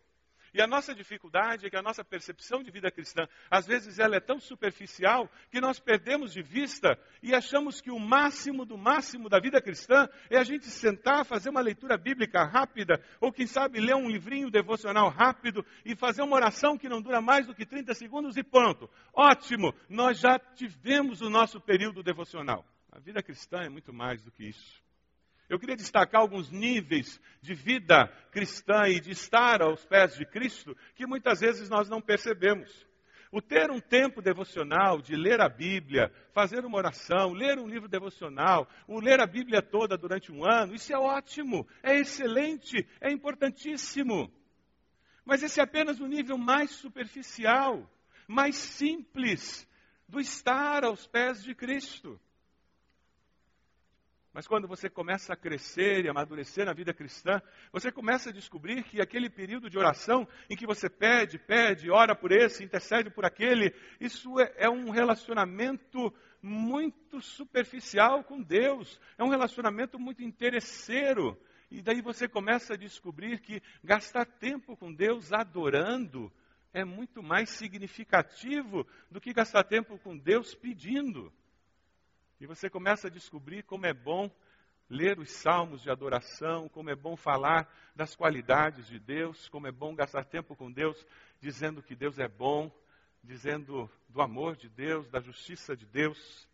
E 0.54 0.62
a 0.62 0.66
nossa 0.66 0.94
dificuldade 0.94 1.66
é 1.66 1.70
que 1.70 1.76
a 1.76 1.82
nossa 1.82 2.04
percepção 2.04 2.62
de 2.62 2.70
vida 2.70 2.90
cristã, 2.90 3.26
às 3.50 3.66
vezes 3.66 3.98
ela 3.98 4.16
é 4.16 4.20
tão 4.20 4.38
superficial 4.38 5.30
que 5.50 5.60
nós 5.60 5.78
perdemos 5.78 6.32
de 6.32 6.42
vista 6.42 6.98
e 7.22 7.34
achamos 7.34 7.80
que 7.80 7.90
o 7.90 7.98
máximo 7.98 8.64
do 8.64 8.78
máximo 8.78 9.28
da 9.28 9.38
vida 9.38 9.60
cristã 9.60 10.08
é 10.30 10.38
a 10.38 10.44
gente 10.44 10.66
sentar, 10.66 11.24
fazer 11.24 11.50
uma 11.50 11.60
leitura 11.60 11.96
bíblica 11.96 12.44
rápida, 12.44 13.02
ou 13.20 13.32
quem 13.32 13.46
sabe 13.46 13.80
ler 13.80 13.94
um 13.94 14.08
livrinho 14.08 14.50
devocional 14.50 15.08
rápido 15.08 15.64
e 15.84 15.94
fazer 15.94 16.22
uma 16.22 16.36
oração 16.36 16.78
que 16.78 16.88
não 16.88 17.02
dura 17.02 17.20
mais 17.20 17.46
do 17.46 17.54
que 17.54 17.66
30 17.66 17.94
segundos 17.94 18.36
e 18.36 18.42
pronto. 18.42 18.88
Ótimo, 19.12 19.74
nós 19.88 20.18
já 20.18 20.38
tivemos 20.38 21.20
o 21.20 21.30
nosso 21.30 21.60
período 21.60 22.02
devocional. 22.02 22.64
A 22.90 22.98
vida 22.98 23.22
cristã 23.22 23.58
é 23.58 23.68
muito 23.68 23.92
mais 23.92 24.22
do 24.22 24.30
que 24.30 24.44
isso. 24.44 24.87
Eu 25.48 25.58
queria 25.58 25.76
destacar 25.76 26.20
alguns 26.20 26.50
níveis 26.50 27.20
de 27.40 27.54
vida 27.54 28.06
cristã 28.30 28.86
e 28.86 29.00
de 29.00 29.12
estar 29.12 29.62
aos 29.62 29.84
pés 29.86 30.14
de 30.14 30.26
Cristo 30.26 30.76
que 30.94 31.06
muitas 31.06 31.40
vezes 31.40 31.70
nós 31.70 31.88
não 31.88 32.02
percebemos. 32.02 32.86
O 33.30 33.42
ter 33.42 33.70
um 33.70 33.80
tempo 33.80 34.22
devocional, 34.22 35.00
de 35.00 35.14
ler 35.14 35.40
a 35.40 35.48
Bíblia, 35.48 36.10
fazer 36.32 36.64
uma 36.64 36.78
oração, 36.78 37.32
ler 37.32 37.58
um 37.58 37.66
livro 37.66 37.88
devocional, 37.88 38.68
o 38.86 39.00
ler 39.00 39.20
a 39.20 39.26
Bíblia 39.26 39.60
toda 39.60 39.98
durante 39.98 40.32
um 40.32 40.44
ano, 40.44 40.74
isso 40.74 40.92
é 40.92 40.98
ótimo, 40.98 41.66
é 41.82 41.98
excelente, 41.98 42.86
é 43.00 43.10
importantíssimo. 43.10 44.32
Mas 45.24 45.42
esse 45.42 45.60
é 45.60 45.62
apenas 45.62 46.00
o 46.00 46.04
um 46.04 46.08
nível 46.08 46.38
mais 46.38 46.70
superficial, 46.70 47.90
mais 48.26 48.56
simples 48.56 49.68
do 50.08 50.18
estar 50.20 50.84
aos 50.84 51.06
pés 51.06 51.42
de 51.42 51.54
Cristo. 51.54 52.18
Mas 54.38 54.46
quando 54.46 54.68
você 54.68 54.88
começa 54.88 55.32
a 55.32 55.36
crescer 55.36 56.04
e 56.04 56.08
amadurecer 56.08 56.64
na 56.64 56.72
vida 56.72 56.94
cristã, 56.94 57.42
você 57.72 57.90
começa 57.90 58.30
a 58.30 58.32
descobrir 58.32 58.84
que 58.84 59.00
aquele 59.00 59.28
período 59.28 59.68
de 59.68 59.76
oração 59.76 60.28
em 60.48 60.54
que 60.54 60.64
você 60.64 60.88
pede, 60.88 61.40
pede, 61.40 61.90
ora 61.90 62.14
por 62.14 62.30
esse, 62.30 62.62
intercede 62.62 63.10
por 63.10 63.24
aquele, 63.24 63.74
isso 64.00 64.38
é, 64.38 64.54
é 64.58 64.70
um 64.70 64.90
relacionamento 64.90 66.14
muito 66.40 67.20
superficial 67.20 68.22
com 68.22 68.40
Deus, 68.40 69.00
é 69.18 69.24
um 69.24 69.28
relacionamento 69.28 69.98
muito 69.98 70.22
interesseiro. 70.22 71.36
E 71.68 71.82
daí 71.82 72.00
você 72.00 72.28
começa 72.28 72.74
a 72.74 72.78
descobrir 72.78 73.40
que 73.40 73.60
gastar 73.82 74.24
tempo 74.24 74.76
com 74.76 74.94
Deus 74.94 75.32
adorando 75.32 76.32
é 76.72 76.84
muito 76.84 77.24
mais 77.24 77.50
significativo 77.50 78.86
do 79.10 79.20
que 79.20 79.32
gastar 79.32 79.64
tempo 79.64 79.98
com 79.98 80.16
Deus 80.16 80.54
pedindo. 80.54 81.32
E 82.40 82.46
você 82.46 82.70
começa 82.70 83.08
a 83.08 83.10
descobrir 83.10 83.64
como 83.64 83.84
é 83.84 83.92
bom 83.92 84.30
ler 84.88 85.18
os 85.18 85.30
salmos 85.30 85.82
de 85.82 85.90
adoração, 85.90 86.68
como 86.68 86.88
é 86.88 86.94
bom 86.94 87.16
falar 87.16 87.68
das 87.96 88.14
qualidades 88.14 88.86
de 88.86 88.98
Deus, 88.98 89.48
como 89.48 89.66
é 89.66 89.72
bom 89.72 89.92
gastar 89.92 90.24
tempo 90.24 90.54
com 90.54 90.70
Deus, 90.70 91.04
dizendo 91.40 91.82
que 91.82 91.96
Deus 91.96 92.16
é 92.16 92.28
bom, 92.28 92.70
dizendo 93.24 93.90
do 94.08 94.22
amor 94.22 94.56
de 94.56 94.68
Deus, 94.68 95.10
da 95.10 95.20
justiça 95.20 95.76
de 95.76 95.84
Deus. 95.84 96.48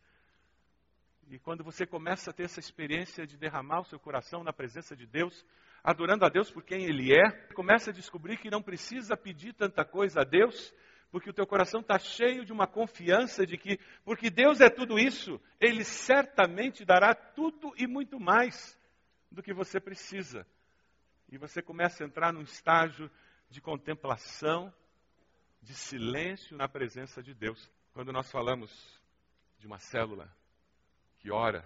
E 1.29 1.39
quando 1.39 1.63
você 1.63 1.87
começa 1.87 2.31
a 2.31 2.33
ter 2.33 2.45
essa 2.45 2.61
experiência 2.61 3.27
de 3.27 3.37
derramar 3.37 3.81
o 3.81 3.85
seu 3.85 4.01
coração 4.01 4.43
na 4.43 4.55
presença 4.55 4.97
de 4.97 5.07
Deus, 5.07 5.45
adorando 5.83 6.25
a 6.25 6.31
Deus 6.31 6.51
por 6.51 6.65
quem 6.65 6.87
Ele 6.87 7.13
é, 7.13 7.31
começa 7.53 7.91
a 7.91 7.95
descobrir 7.95 8.39
que 8.39 8.51
não 8.51 8.63
precisa 8.63 9.19
pedir 9.19 9.53
tanta 9.53 9.85
coisa 9.85 10.23
a 10.23 10.25
Deus, 10.25 10.75
porque 11.15 11.31
o 11.31 11.33
teu 11.33 11.47
coração 11.47 11.81
está 11.81 11.97
cheio 11.97 12.45
de 12.45 12.53
uma 12.53 12.67
confiança 12.67 13.47
de 13.47 13.57
que, 13.57 13.79
porque 14.05 14.29
Deus 14.29 14.61
é 14.61 14.69
tudo 14.69 14.99
isso, 14.99 15.41
Ele 15.61 15.85
certamente 15.85 16.85
dará 16.85 17.15
tudo 17.15 17.73
e 17.77 17.87
muito 17.87 18.19
mais 18.19 18.77
do 19.31 19.41
que 19.41 19.55
você 19.55 19.79
precisa. 19.79 20.45
E 21.29 21.39
você 21.39 21.63
começa 21.63 22.03
a 22.03 22.07
entrar 22.09 22.33
num 22.33 22.43
estágio 22.43 23.09
de 23.49 23.61
contemplação, 23.61 24.75
de 25.63 25.73
silêncio 25.73 26.57
na 26.57 26.69
presença 26.69 27.23
de 27.23 27.33
Deus. 27.33 27.71
Quando 27.93 28.13
nós 28.13 28.29
falamos 28.29 29.01
de 29.61 29.69
uma 29.69 29.79
célula 29.79 30.29
que 31.21 31.31
ora, 31.31 31.65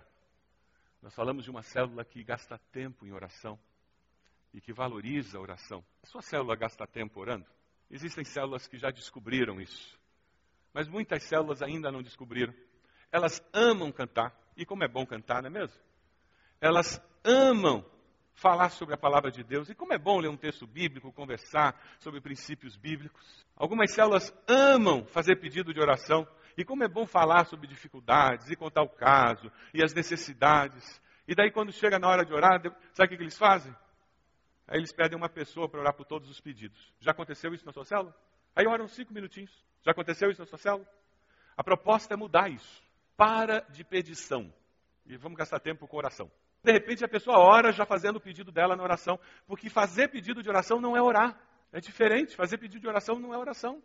Nós 1.01 1.15
falamos 1.15 1.45
de 1.45 1.51
uma 1.51 1.63
célula 1.63 2.05
que 2.05 2.23
gasta 2.23 2.59
tempo 2.71 3.07
em 3.07 3.13
oração 3.13 3.59
e 4.53 4.61
que 4.61 4.75
valoriza 4.75 5.39
a 5.39 5.41
oração. 5.41 5.83
A 6.03 6.07
sua 6.07 6.21
célula 6.21 6.55
gasta 6.55 6.87
tempo 6.87 7.19
orando? 7.19 7.47
Existem 7.91 8.25
células 8.25 8.67
que 8.67 8.77
já 8.77 8.91
descobriram 8.91 9.61
isso, 9.61 9.99
mas 10.75 10.87
muitas 10.89 11.23
células 11.23 11.63
ainda 11.63 11.91
não 11.91 12.03
descobriram. 12.03 12.55
Elas 13.11 13.43
amam 13.53 13.91
cantar, 13.91 14.37
e 14.57 14.67
como 14.67 14.85
é 14.85 14.89
bom 14.89 15.07
cantar, 15.07 15.43
não 15.43 15.49
é 15.49 15.53
mesmo? 15.53 15.81
Elas 16.61 17.01
amam 17.25 17.85
falar 18.35 18.71
sobre 18.71 18.95
a 18.95 18.99
palavra 18.99 19.31
de 19.31 19.43
Deus, 19.43 19.69
e 19.69 19.75
como 19.75 19.93
é 19.93 19.99
bom 19.99 20.21
ler 20.21 20.29
um 20.29 20.37
texto 20.37 20.67
bíblico, 20.67 21.13
conversar 21.13 21.75
sobre 21.99 22.21
princípios 22.21 22.77
bíblicos. 22.77 23.47
Algumas 23.57 23.93
células 23.93 24.33
amam 24.47 25.05
fazer 25.07 25.37
pedido 25.37 25.73
de 25.73 25.81
oração, 25.81 26.29
e 26.57 26.65
como 26.65 26.85
é 26.85 26.89
bom 26.89 27.07
falar 27.07 27.47
sobre 27.47 27.67
dificuldades, 27.67 28.51
e 28.51 28.57
contar 28.57 28.83
o 28.83 28.89
caso, 28.89 29.51
e 29.73 29.83
as 29.83 29.95
necessidades. 29.95 31.01
E 31.27 31.35
daí, 31.35 31.51
quando 31.51 31.73
chega 31.73 31.99
na 31.99 32.09
hora 32.09 32.25
de 32.25 32.33
orar, 32.33 32.61
sabe 32.93 33.15
o 33.15 33.17
que 33.17 33.23
eles 33.23 33.39
fazem? 33.39 33.75
Aí 34.69 34.79
eles 34.79 34.93
pedem 34.93 35.17
uma 35.17 35.31
pessoa 35.31 35.67
para 35.67 35.81
orar 35.81 35.95
por 35.95 36.05
todos 36.05 36.29
os 36.29 36.41
pedidos. 36.41 36.93
Já 37.01 37.13
aconteceu 37.13 37.55
isso 37.55 37.65
na 37.65 37.73
sua 37.73 37.87
célula? 37.87 38.15
Aí 38.55 38.67
oram 38.67 38.87
cinco 38.87 39.15
minutinhos. 39.15 39.51
Já 39.83 39.93
aconteceu 39.93 40.31
isso 40.31 40.43
na 40.43 40.47
sua 40.47 40.59
célula? 40.59 40.87
A 41.57 41.65
proposta 41.65 42.13
é 42.13 42.17
mudar 42.17 42.51
isso. 42.51 42.83
Para 43.17 43.61
de 43.71 43.83
pedição. 43.83 44.53
E 45.07 45.17
vamos 45.17 45.39
gastar 45.39 45.59
tempo 45.59 45.89
com 45.89 45.97
oração. 45.97 46.31
De 46.63 46.71
repente 46.71 47.03
a 47.03 47.09
pessoa 47.09 47.39
ora 47.39 47.73
já 47.73 47.87
fazendo 47.87 48.17
o 48.17 48.21
pedido 48.21 48.53
dela 48.53 48.77
na 48.77 48.83
oração. 48.83 49.19
Porque 49.47 49.71
fazer 49.71 50.09
pedido 50.09 50.43
de 50.43 50.51
oração 50.51 50.79
não 50.79 50.95
é 50.95 51.01
orar. 51.01 51.41
É 51.73 51.81
diferente. 51.81 52.37
Fazer 52.37 52.59
pedido 52.59 52.83
de 52.83 52.89
oração 52.89 53.19
não 53.19 53.33
é 53.33 53.39
oração. 53.39 53.83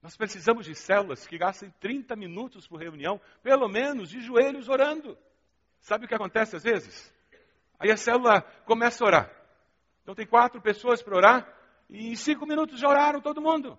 Nós 0.00 0.16
precisamos 0.16 0.64
de 0.64 0.74
células 0.74 1.26
que 1.26 1.36
gastem 1.36 1.70
30 1.80 2.16
minutos 2.16 2.66
por 2.66 2.80
reunião, 2.80 3.20
pelo 3.42 3.68
menos 3.68 4.08
de 4.08 4.20
joelhos 4.20 4.68
orando. 4.68 5.18
Sabe 5.80 6.06
o 6.06 6.08
que 6.08 6.14
acontece 6.14 6.56
às 6.56 6.62
vezes? 6.62 7.12
Aí 7.78 7.90
a 7.90 7.96
célula 7.96 8.40
começa 8.64 9.04
a 9.04 9.06
orar. 9.06 9.43
Então 10.04 10.14
tem 10.14 10.26
quatro 10.26 10.60
pessoas 10.60 11.02
para 11.02 11.16
orar 11.16 11.54
e 11.88 12.12
em 12.12 12.14
cinco 12.14 12.46
minutos 12.46 12.78
já 12.78 12.86
oraram 12.86 13.22
todo 13.22 13.40
mundo. 13.40 13.76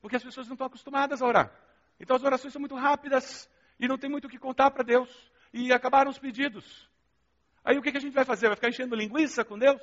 Porque 0.00 0.16
as 0.16 0.24
pessoas 0.24 0.48
não 0.48 0.54
estão 0.54 0.66
acostumadas 0.66 1.20
a 1.20 1.26
orar. 1.26 1.52
Então 2.00 2.16
as 2.16 2.24
orações 2.24 2.52
são 2.52 2.58
muito 2.60 2.74
rápidas 2.74 3.48
e 3.78 3.86
não 3.86 3.98
tem 3.98 4.10
muito 4.10 4.24
o 4.24 4.30
que 4.30 4.38
contar 4.38 4.70
para 4.70 4.82
Deus. 4.82 5.30
E 5.52 5.70
acabaram 5.70 6.10
os 6.10 6.18
pedidos. 6.18 6.88
Aí 7.62 7.76
o 7.76 7.82
que, 7.82 7.92
que 7.92 7.98
a 7.98 8.00
gente 8.00 8.14
vai 8.14 8.24
fazer? 8.24 8.46
Vai 8.46 8.56
ficar 8.56 8.70
enchendo 8.70 8.96
linguiça 8.96 9.44
com 9.44 9.58
Deus? 9.58 9.80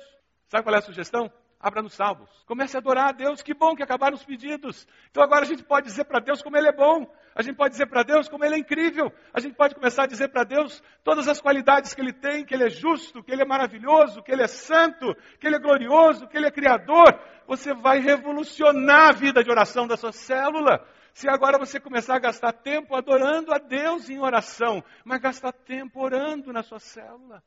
Sabe 0.48 0.64
qual 0.64 0.74
é 0.74 0.78
a 0.78 0.82
sugestão? 0.82 1.32
Abra 1.62 1.82
nos 1.82 1.92
salmos. 1.92 2.30
Comece 2.46 2.74
a 2.74 2.80
adorar 2.80 3.10
a 3.10 3.12
Deus. 3.12 3.42
Que 3.42 3.52
bom 3.52 3.76
que 3.76 3.82
acabaram 3.82 4.16
os 4.16 4.24
pedidos. 4.24 4.88
Então 5.10 5.22
agora 5.22 5.42
a 5.42 5.46
gente 5.46 5.62
pode 5.62 5.86
dizer 5.86 6.04
para 6.04 6.18
Deus 6.18 6.40
como 6.40 6.56
Ele 6.56 6.68
é 6.68 6.72
bom. 6.72 7.06
A 7.34 7.42
gente 7.42 7.56
pode 7.56 7.72
dizer 7.72 7.86
para 7.86 8.02
Deus 8.02 8.30
como 8.30 8.42
Ele 8.42 8.54
é 8.54 8.58
incrível. 8.58 9.12
A 9.30 9.40
gente 9.40 9.54
pode 9.54 9.74
começar 9.74 10.04
a 10.04 10.06
dizer 10.06 10.28
para 10.28 10.42
Deus 10.42 10.82
todas 11.04 11.28
as 11.28 11.38
qualidades 11.38 11.92
que 11.92 12.00
Ele 12.00 12.14
tem, 12.14 12.46
que 12.46 12.54
Ele 12.54 12.64
é 12.64 12.70
justo, 12.70 13.22
que 13.22 13.30
Ele 13.30 13.42
é 13.42 13.44
maravilhoso, 13.44 14.22
que 14.22 14.32
Ele 14.32 14.42
é 14.42 14.46
santo, 14.46 15.14
que 15.38 15.46
Ele 15.46 15.56
é 15.56 15.58
glorioso, 15.58 16.26
que 16.28 16.36
Ele 16.38 16.46
é 16.46 16.50
criador. 16.50 17.20
Você 17.46 17.74
vai 17.74 17.98
revolucionar 17.98 19.10
a 19.10 19.12
vida 19.12 19.44
de 19.44 19.50
oração 19.50 19.86
da 19.86 19.98
sua 19.98 20.12
célula. 20.12 20.82
Se 21.12 21.28
agora 21.28 21.58
você 21.58 21.78
começar 21.78 22.16
a 22.16 22.20
gastar 22.20 22.54
tempo 22.54 22.96
adorando 22.96 23.52
a 23.52 23.58
Deus 23.58 24.08
em 24.08 24.18
oração, 24.18 24.82
mas 25.04 25.20
gastar 25.20 25.52
tempo 25.52 26.00
orando 26.00 26.54
na 26.54 26.62
sua 26.62 26.78
célula. 26.78 27.42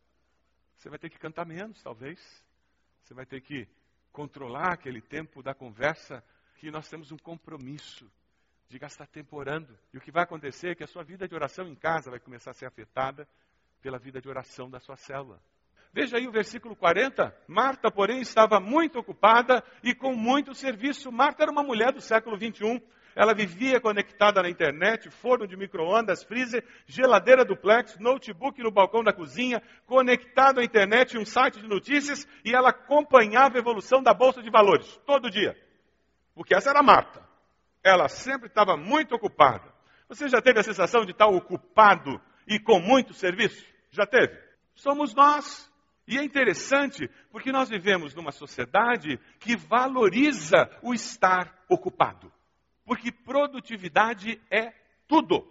Você 0.77 0.87
vai 0.87 0.99
ter 0.99 1.09
que 1.09 1.17
cantar 1.17 1.47
menos, 1.47 1.81
talvez. 1.81 2.19
Você 3.01 3.15
vai 3.15 3.25
ter 3.25 3.41
que 3.41 3.67
controlar 4.13 4.73
aquele 4.73 5.01
tempo 5.01 5.41
da 5.41 5.53
conversa, 5.53 6.23
que 6.57 6.71
nós 6.71 6.87
temos 6.87 7.11
um 7.11 7.17
compromisso 7.17 8.09
de 8.69 8.79
gastar 8.79 9.07
tempo 9.07 9.35
orando. 9.35 9.77
E 9.91 9.97
o 9.97 10.01
que 10.01 10.11
vai 10.11 10.23
acontecer 10.23 10.69
é 10.69 10.75
que 10.75 10.83
a 10.83 10.87
sua 10.87 11.03
vida 11.03 11.27
de 11.27 11.35
oração 11.35 11.67
em 11.67 11.75
casa 11.75 12.11
vai 12.11 12.19
começar 12.19 12.51
a 12.51 12.53
ser 12.53 12.67
afetada 12.67 13.27
pela 13.81 13.97
vida 13.97 14.21
de 14.21 14.29
oração 14.29 14.69
da 14.69 14.79
sua 14.79 14.95
célula. 14.95 15.41
Veja 15.91 16.17
aí 16.17 16.27
o 16.27 16.31
versículo 16.31 16.75
40. 16.75 17.35
Marta, 17.47 17.91
porém, 17.91 18.21
estava 18.21 18.59
muito 18.59 18.97
ocupada 18.97 19.63
e 19.83 19.93
com 19.93 20.15
muito 20.15 20.53
serviço. 20.55 21.11
Marta 21.11 21.43
era 21.43 21.51
uma 21.51 21.63
mulher 21.63 21.91
do 21.91 21.99
século 21.99 22.37
21. 22.37 22.79
Ela 23.15 23.33
vivia 23.33 23.79
conectada 23.79 24.41
na 24.41 24.49
internet, 24.49 25.09
forno 25.09 25.47
de 25.47 25.55
micro-ondas, 25.55 26.23
freezer, 26.23 26.65
geladeira 26.87 27.45
duplex, 27.45 27.97
notebook 27.99 28.61
no 28.61 28.71
balcão 28.71 29.03
da 29.03 29.13
cozinha, 29.13 29.61
conectado 29.85 30.59
à 30.59 30.63
internet 30.63 31.13
e 31.13 31.19
um 31.19 31.25
site 31.25 31.59
de 31.59 31.67
notícias, 31.67 32.27
e 32.43 32.55
ela 32.55 32.69
acompanhava 32.69 33.57
a 33.57 33.59
evolução 33.59 34.01
da 34.01 34.13
Bolsa 34.13 34.41
de 34.41 34.49
Valores, 34.49 34.99
todo 35.05 35.29
dia. 35.29 35.55
Porque 36.33 36.55
essa 36.55 36.71
era 36.71 36.79
a 36.79 36.83
Marta. 36.83 37.21
Ela 37.83 38.07
sempre 38.07 38.47
estava 38.47 38.75
muito 38.75 39.13
ocupada. 39.13 39.71
Você 40.07 40.27
já 40.27 40.41
teve 40.41 40.59
a 40.59 40.63
sensação 40.63 41.05
de 41.05 41.11
estar 41.11 41.27
ocupado 41.27 42.19
e 42.47 42.59
com 42.59 42.79
muito 42.79 43.13
serviço? 43.13 43.65
Já 43.91 44.05
teve? 44.05 44.37
Somos 44.75 45.13
nós. 45.13 45.71
E 46.07 46.17
é 46.17 46.23
interessante 46.23 47.09
porque 47.31 47.51
nós 47.51 47.69
vivemos 47.69 48.13
numa 48.13 48.31
sociedade 48.31 49.19
que 49.39 49.55
valoriza 49.55 50.69
o 50.81 50.93
estar 50.93 51.63
ocupado. 51.69 52.31
Porque 52.85 53.11
produtividade 53.11 54.41
é 54.51 54.73
tudo. 55.07 55.47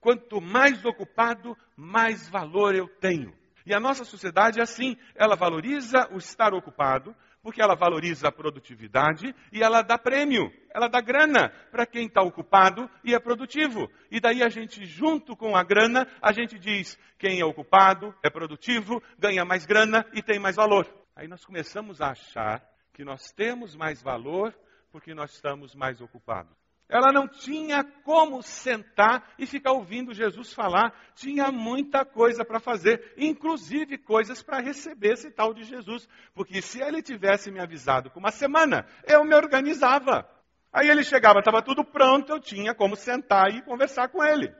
Quanto 0.00 0.40
mais 0.40 0.84
ocupado, 0.84 1.56
mais 1.76 2.28
valor 2.28 2.74
eu 2.74 2.88
tenho. 2.88 3.34
E 3.66 3.74
a 3.74 3.80
nossa 3.80 4.04
sociedade 4.04 4.60
é 4.60 4.62
assim: 4.62 4.96
ela 5.14 5.34
valoriza 5.34 6.08
o 6.12 6.18
estar 6.18 6.52
ocupado, 6.52 7.16
porque 7.42 7.62
ela 7.62 7.74
valoriza 7.74 8.28
a 8.28 8.32
produtividade 8.32 9.34
e 9.52 9.62
ela 9.62 9.82
dá 9.82 9.98
prêmio, 9.98 10.52
ela 10.74 10.88
dá 10.88 11.00
grana 11.00 11.50
para 11.70 11.86
quem 11.86 12.06
está 12.06 12.22
ocupado 12.22 12.90
e 13.02 13.14
é 13.14 13.18
produtivo. 13.18 13.90
E 14.10 14.20
daí 14.20 14.42
a 14.42 14.48
gente, 14.48 14.84
junto 14.84 15.36
com 15.36 15.56
a 15.56 15.62
grana, 15.62 16.06
a 16.20 16.32
gente 16.32 16.58
diz: 16.58 16.98
quem 17.18 17.40
é 17.40 17.44
ocupado, 17.44 18.14
é 18.22 18.30
produtivo, 18.30 19.02
ganha 19.18 19.44
mais 19.44 19.64
grana 19.64 20.06
e 20.12 20.22
tem 20.22 20.38
mais 20.38 20.56
valor. 20.56 20.86
Aí 21.16 21.28
nós 21.28 21.44
começamos 21.44 22.00
a 22.00 22.10
achar 22.10 22.62
que 22.92 23.04
nós 23.04 23.30
temos 23.32 23.76
mais 23.76 24.02
valor 24.02 24.54
porque 24.90 25.14
nós 25.14 25.32
estamos 25.32 25.74
mais 25.74 26.00
ocupados. 26.00 26.63
Ela 26.88 27.12
não 27.12 27.26
tinha 27.26 27.82
como 28.04 28.42
sentar 28.42 29.32
e 29.38 29.46
ficar 29.46 29.72
ouvindo 29.72 30.12
Jesus 30.12 30.52
falar. 30.52 30.94
Tinha 31.14 31.50
muita 31.50 32.04
coisa 32.04 32.44
para 32.44 32.60
fazer, 32.60 33.14
inclusive 33.16 33.96
coisas 33.98 34.42
para 34.42 34.60
receber 34.60 35.14
esse 35.14 35.30
tal 35.30 35.54
de 35.54 35.64
Jesus. 35.64 36.06
Porque 36.34 36.60
se 36.60 36.82
ele 36.82 37.02
tivesse 37.02 37.50
me 37.50 37.60
avisado 37.60 38.10
com 38.10 38.20
uma 38.20 38.30
semana, 38.30 38.86
eu 39.06 39.24
me 39.24 39.34
organizava. 39.34 40.28
Aí 40.72 40.88
ele 40.88 41.02
chegava, 41.04 41.38
estava 41.38 41.62
tudo 41.62 41.84
pronto, 41.84 42.32
eu 42.32 42.40
tinha 42.40 42.74
como 42.74 42.96
sentar 42.96 43.48
e 43.54 43.62
conversar 43.62 44.08
com 44.08 44.22
ele. 44.22 44.52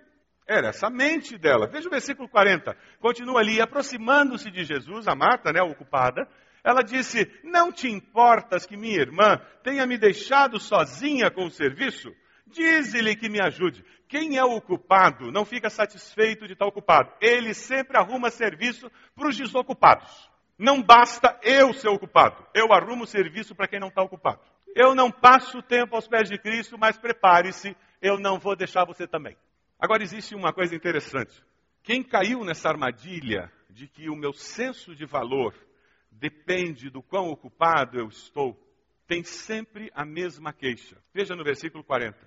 Era 0.47 0.69
essa 0.69 0.89
mente 0.89 1.37
dela. 1.39 1.67
Veja 1.67 1.89
o 1.89 1.91
versículo 1.91 2.29
40. 2.29 2.77
Continua 3.01 3.41
ali, 3.41 3.61
aproximando-se 3.61 4.51
de 4.51 4.65
Jesus, 4.65 5.09
a 5.09 5.15
Marta, 5.15 5.53
né, 5.53 5.63
ocupada, 5.63 6.29
ela 6.65 6.83
disse: 6.83 7.31
Não 7.45 7.71
te 7.71 7.89
importas 7.89 8.65
que 8.65 8.77
minha 8.77 8.99
irmã 8.99 9.39
tenha 9.63 9.87
me 9.87 9.99
deixado 9.99 10.59
sozinha 10.59 11.31
com 11.31 11.45
o 11.45 11.51
serviço? 11.51 12.11
Dize-lhe 12.47 13.15
que 13.15 13.29
me 13.29 13.41
ajude. 13.41 13.85
Quem 14.09 14.39
é 14.39 14.45
o 14.45 14.61
culpado 14.61 15.31
não 15.31 15.45
fica 15.45 15.69
satisfeito 15.69 16.47
de 16.47 16.55
estar 16.55 16.67
ocupado. 16.67 17.13
Ele 17.21 17.53
sempre 17.53 17.99
arruma 17.99 18.31
serviço 18.31 18.91
para 19.15 19.29
os 19.29 19.37
desocupados. 19.37 20.31
Não 20.59 20.83
basta 20.83 21.39
eu 21.43 21.75
ser 21.75 21.89
ocupado. 21.89 22.47
Eu 22.55 22.73
arrumo 22.73 23.07
serviço 23.07 23.55
para 23.55 23.69
quem 23.69 23.81
não 23.81 23.89
está 23.89 24.03
ocupado. 24.03 24.41
Eu 24.75 24.95
não 24.95 25.11
passo 25.11 25.61
tempo 25.63 25.95
aos 25.95 26.09
pés 26.09 26.29
de 26.29 26.39
Cristo, 26.39 26.79
mas 26.79 26.97
prepare-se, 26.97 27.77
eu 28.01 28.19
não 28.19 28.39
vou 28.39 28.57
deixar 28.57 28.85
você 28.85 29.07
também. 29.07 29.37
Agora 29.79 30.03
existe 30.03 30.35
uma 30.35 30.53
coisa 30.53 30.75
interessante. 30.75 31.43
Quem 31.83 32.03
caiu 32.03 32.45
nessa 32.45 32.69
armadilha 32.69 33.53
de 33.69 33.89
que 33.89 34.09
o 34.09 34.17
meu 34.17 34.33
senso 34.33 34.95
de 34.95 35.05
valor 35.05 35.55
depende 36.19 36.91
do 36.91 37.03
quão 37.03 37.29
ocupado 37.29 37.99
eu 37.99 38.09
estou, 38.09 38.59
tem 39.07 39.23
sempre 39.23 39.91
a 39.95 40.05
mesma 40.05 40.53
queixa. 40.53 40.97
Veja 41.13 41.35
no 41.35 41.45
versículo 41.45 41.85
40. 41.85 42.19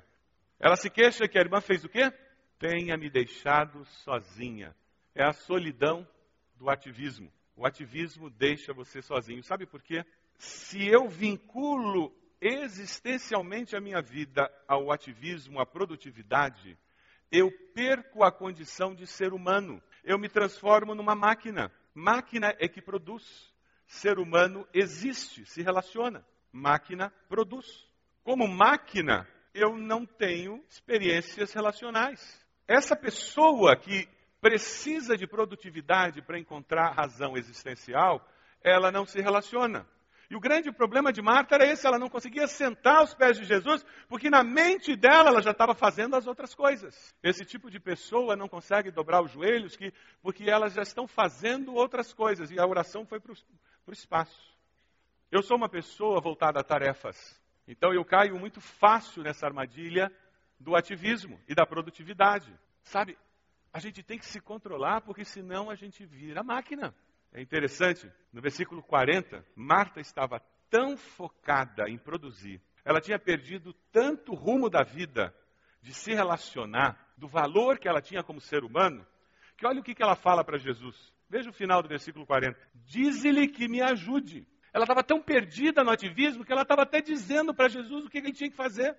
Ela 0.59 0.75
se 0.75 0.89
queixa 0.89 1.27
que 1.27 1.37
a 1.37 1.41
irmã 1.41 1.61
fez 1.61 1.83
o 1.83 1.89
quê? 1.89 2.11
Tenha 2.59 2.97
me 2.97 3.09
deixado 3.09 3.85
sozinha. 3.85 4.75
É 5.13 5.23
a 5.23 5.33
solidão 5.33 6.07
do 6.55 6.69
ativismo. 6.69 7.31
O 7.55 7.65
ativismo 7.65 8.29
deixa 8.29 8.73
você 8.73 9.01
sozinho. 9.01 9.43
Sabe 9.43 9.65
por 9.65 9.81
quê? 9.81 10.05
Se 10.37 10.87
eu 10.87 11.07
vinculo 11.07 12.15
existencialmente 12.39 13.75
a 13.75 13.81
minha 13.81 14.01
vida 14.01 14.47
ao 14.67 14.91
ativismo, 14.91 15.59
à 15.59 15.65
produtividade, 15.65 16.77
eu 17.31 17.51
perco 17.73 18.23
a 18.23 18.31
condição 18.31 18.93
de 18.93 19.07
ser 19.07 19.33
humano. 19.33 19.81
Eu 20.03 20.19
me 20.19 20.29
transformo 20.29 20.93
numa 20.93 21.15
máquina. 21.15 21.71
Máquina 21.93 22.55
é 22.59 22.67
que 22.67 22.81
produz 22.81 23.51
ser 23.87 24.19
humano 24.19 24.67
existe, 24.73 25.45
se 25.45 25.61
relaciona. 25.61 26.25
Máquina 26.51 27.11
produz. 27.27 27.65
Como 28.23 28.47
máquina, 28.47 29.27
eu 29.53 29.77
não 29.77 30.05
tenho 30.05 30.63
experiências 30.69 31.53
relacionais. 31.53 32.45
Essa 32.67 32.95
pessoa 32.95 33.75
que 33.75 34.07
precisa 34.41 35.17
de 35.17 35.25
produtividade 35.25 36.21
para 36.21 36.39
encontrar 36.39 36.91
razão 36.91 37.35
existencial, 37.35 38.25
ela 38.63 38.91
não 38.91 39.05
se 39.05 39.19
relaciona. 39.21 39.87
E 40.29 40.35
o 40.35 40.39
grande 40.39 40.71
problema 40.71 41.13
de 41.13 41.21
Marta 41.21 41.55
era 41.55 41.65
esse: 41.65 41.87
ela 41.87 41.97
não 41.97 42.09
conseguia 42.09 42.47
sentar 42.47 42.97
aos 42.97 43.13
pés 43.13 43.37
de 43.37 43.45
Jesus, 43.45 43.85
porque 44.09 44.29
na 44.29 44.43
mente 44.43 44.95
dela 44.95 45.29
ela 45.29 45.41
já 45.41 45.51
estava 45.51 45.73
fazendo 45.73 46.15
as 46.15 46.27
outras 46.27 46.53
coisas. 46.53 47.15
Esse 47.23 47.45
tipo 47.45 47.71
de 47.71 47.79
pessoa 47.79 48.35
não 48.35 48.49
consegue 48.49 48.91
dobrar 48.91 49.21
os 49.21 49.31
joelhos 49.31 49.77
que, 49.77 49.93
porque 50.21 50.49
elas 50.49 50.73
já 50.73 50.81
estão 50.81 51.07
fazendo 51.07 51.73
outras 51.73 52.13
coisas 52.13 52.51
e 52.51 52.59
a 52.59 52.67
oração 52.67 53.05
foi 53.05 53.19
para 53.19 53.31
o 53.31 53.93
espaço. 53.93 54.57
Eu 55.31 55.41
sou 55.41 55.55
uma 55.55 55.69
pessoa 55.69 56.19
voltada 56.19 56.59
a 56.59 56.63
tarefas, 56.63 57.41
então 57.67 57.93
eu 57.93 58.03
caio 58.03 58.37
muito 58.37 58.59
fácil 58.59 59.23
nessa 59.23 59.45
armadilha 59.45 60.11
do 60.59 60.75
ativismo 60.75 61.39
e 61.47 61.55
da 61.55 61.65
produtividade. 61.65 62.53
Sabe, 62.83 63.17
a 63.71 63.79
gente 63.79 64.01
tem 64.03 64.17
que 64.17 64.25
se 64.25 64.41
controlar, 64.41 65.01
porque 65.01 65.23
senão 65.23 65.69
a 65.69 65.75
gente 65.75 66.05
vira 66.05 66.43
máquina. 66.43 66.93
É 67.33 67.41
interessante, 67.41 68.11
no 68.31 68.41
versículo 68.41 68.81
40, 68.81 69.45
Marta 69.55 69.99
estava 69.99 70.39
tão 70.69 70.97
focada 70.97 71.89
em 71.89 71.97
produzir, 71.97 72.61
ela 72.83 73.01
tinha 73.01 73.19
perdido 73.19 73.73
tanto 73.91 74.31
o 74.31 74.35
rumo 74.35 74.69
da 74.69 74.81
vida, 74.81 75.35
de 75.81 75.93
se 75.93 76.13
relacionar, 76.13 76.97
do 77.17 77.27
valor 77.27 77.77
que 77.79 77.87
ela 77.87 78.01
tinha 78.01 78.23
como 78.23 78.39
ser 78.39 78.63
humano, 78.63 79.05
que 79.57 79.65
olha 79.65 79.81
o 79.81 79.83
que 79.83 80.01
ela 80.01 80.15
fala 80.15 80.43
para 80.43 80.57
Jesus. 80.57 80.95
Veja 81.29 81.49
o 81.49 81.53
final 81.53 81.83
do 81.83 81.89
versículo 81.89 82.25
40. 82.25 82.57
Diz-lhe 82.73 83.47
que 83.47 83.67
me 83.67 83.81
ajude. 83.81 84.47
Ela 84.71 84.83
estava 84.85 85.03
tão 85.03 85.21
perdida 85.21 85.83
no 85.83 85.91
ativismo 85.91 86.45
que 86.45 86.51
ela 86.51 86.61
estava 86.61 86.83
até 86.83 87.01
dizendo 87.01 87.53
para 87.53 87.67
Jesus 87.67 88.05
o 88.05 88.09
que 88.09 88.19
ele 88.19 88.31
tinha 88.31 88.49
que 88.49 88.55
fazer. 88.55 88.97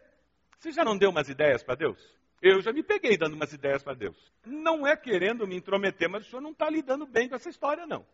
Você 0.59 0.73
já 0.73 0.85
não 0.85 0.99
deu 0.99 1.11
umas 1.11 1.29
ideias 1.29 1.63
para 1.63 1.77
Deus? 1.77 1.99
Eu 2.43 2.61
já 2.61 2.73
me 2.73 2.83
peguei 2.83 3.17
dando 3.17 3.35
umas 3.35 3.53
ideias 3.53 3.83
para 3.83 3.95
Deus. 3.95 4.17
Não 4.45 4.87
é 4.87 4.97
querendo 4.97 5.47
me 5.47 5.57
intrometer, 5.57 6.09
mas 6.09 6.27
o 6.27 6.31
senhor 6.31 6.43
não 6.43 6.51
está 6.51 6.69
lidando 6.69 7.07
bem 7.07 7.29
com 7.29 7.35
essa 7.35 7.49
história, 7.49 7.87
não. 7.87 8.05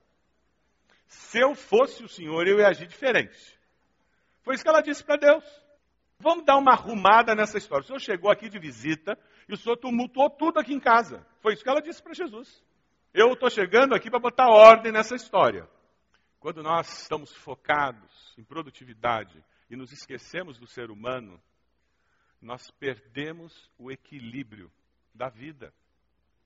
Se 1.07 1.39
eu 1.39 1.55
fosse 1.55 2.05
o 2.05 2.09
senhor, 2.09 2.47
eu 2.47 2.59
ia 2.59 2.69
agir 2.69 2.87
diferente. 2.87 3.59
Foi 4.43 4.55
isso 4.55 4.63
que 4.63 4.69
ela 4.69 4.83
disse 4.83 5.03
para 5.03 5.17
Deus. 5.17 5.45
Vamos 6.19 6.45
dar 6.45 6.57
uma 6.57 6.73
arrumada 6.73 7.35
nessa 7.35 7.59
história. 7.59 7.83
O 7.83 7.87
senhor 7.87 8.01
chegou 8.01 8.31
aqui 8.31 8.49
de 8.49 8.59
visita 8.59 9.19
e 9.49 9.55
o 9.55 9.57
senhor 9.57 9.77
tumultuou 9.77 10.31
tudo 10.31 10.59
aqui 10.59 10.73
em 10.73 10.81
casa. 10.81 11.27
Foi 11.41 11.55
isso 11.55 11.63
que 11.63 11.69
ela 11.69 11.83
disse 11.83 12.03
para 12.03 12.15
Jesus. 12.15 12.63
Eu 13.13 13.33
estou 13.33 13.51
chegando 13.51 13.95
aqui 13.95 14.11
para 14.11 14.19
botar 14.19 14.49
ordem 14.49 14.93
nessa 14.93 15.15
história. 15.15 15.69
Quando 16.41 16.63
nós 16.63 17.03
estamos 17.03 17.35
focados 17.35 18.35
em 18.37 18.45
produtividade 18.45 19.43
e 19.71 19.77
nos 19.77 19.93
esquecemos 19.93 20.59
do 20.59 20.67
ser 20.67 20.91
humano, 20.91 21.41
nós 22.41 22.71
perdemos 22.73 23.71
o 23.79 23.91
equilíbrio 23.91 24.71
da 25.15 25.29
vida. 25.29 25.73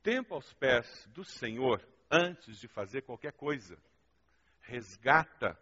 Tempo 0.02 0.34
aos 0.34 0.52
pés 0.54 1.06
do 1.12 1.24
Senhor 1.24 1.82
antes 2.10 2.60
de 2.60 2.68
fazer 2.68 3.02
qualquer 3.02 3.32
coisa 3.32 3.76
resgata 4.68 5.58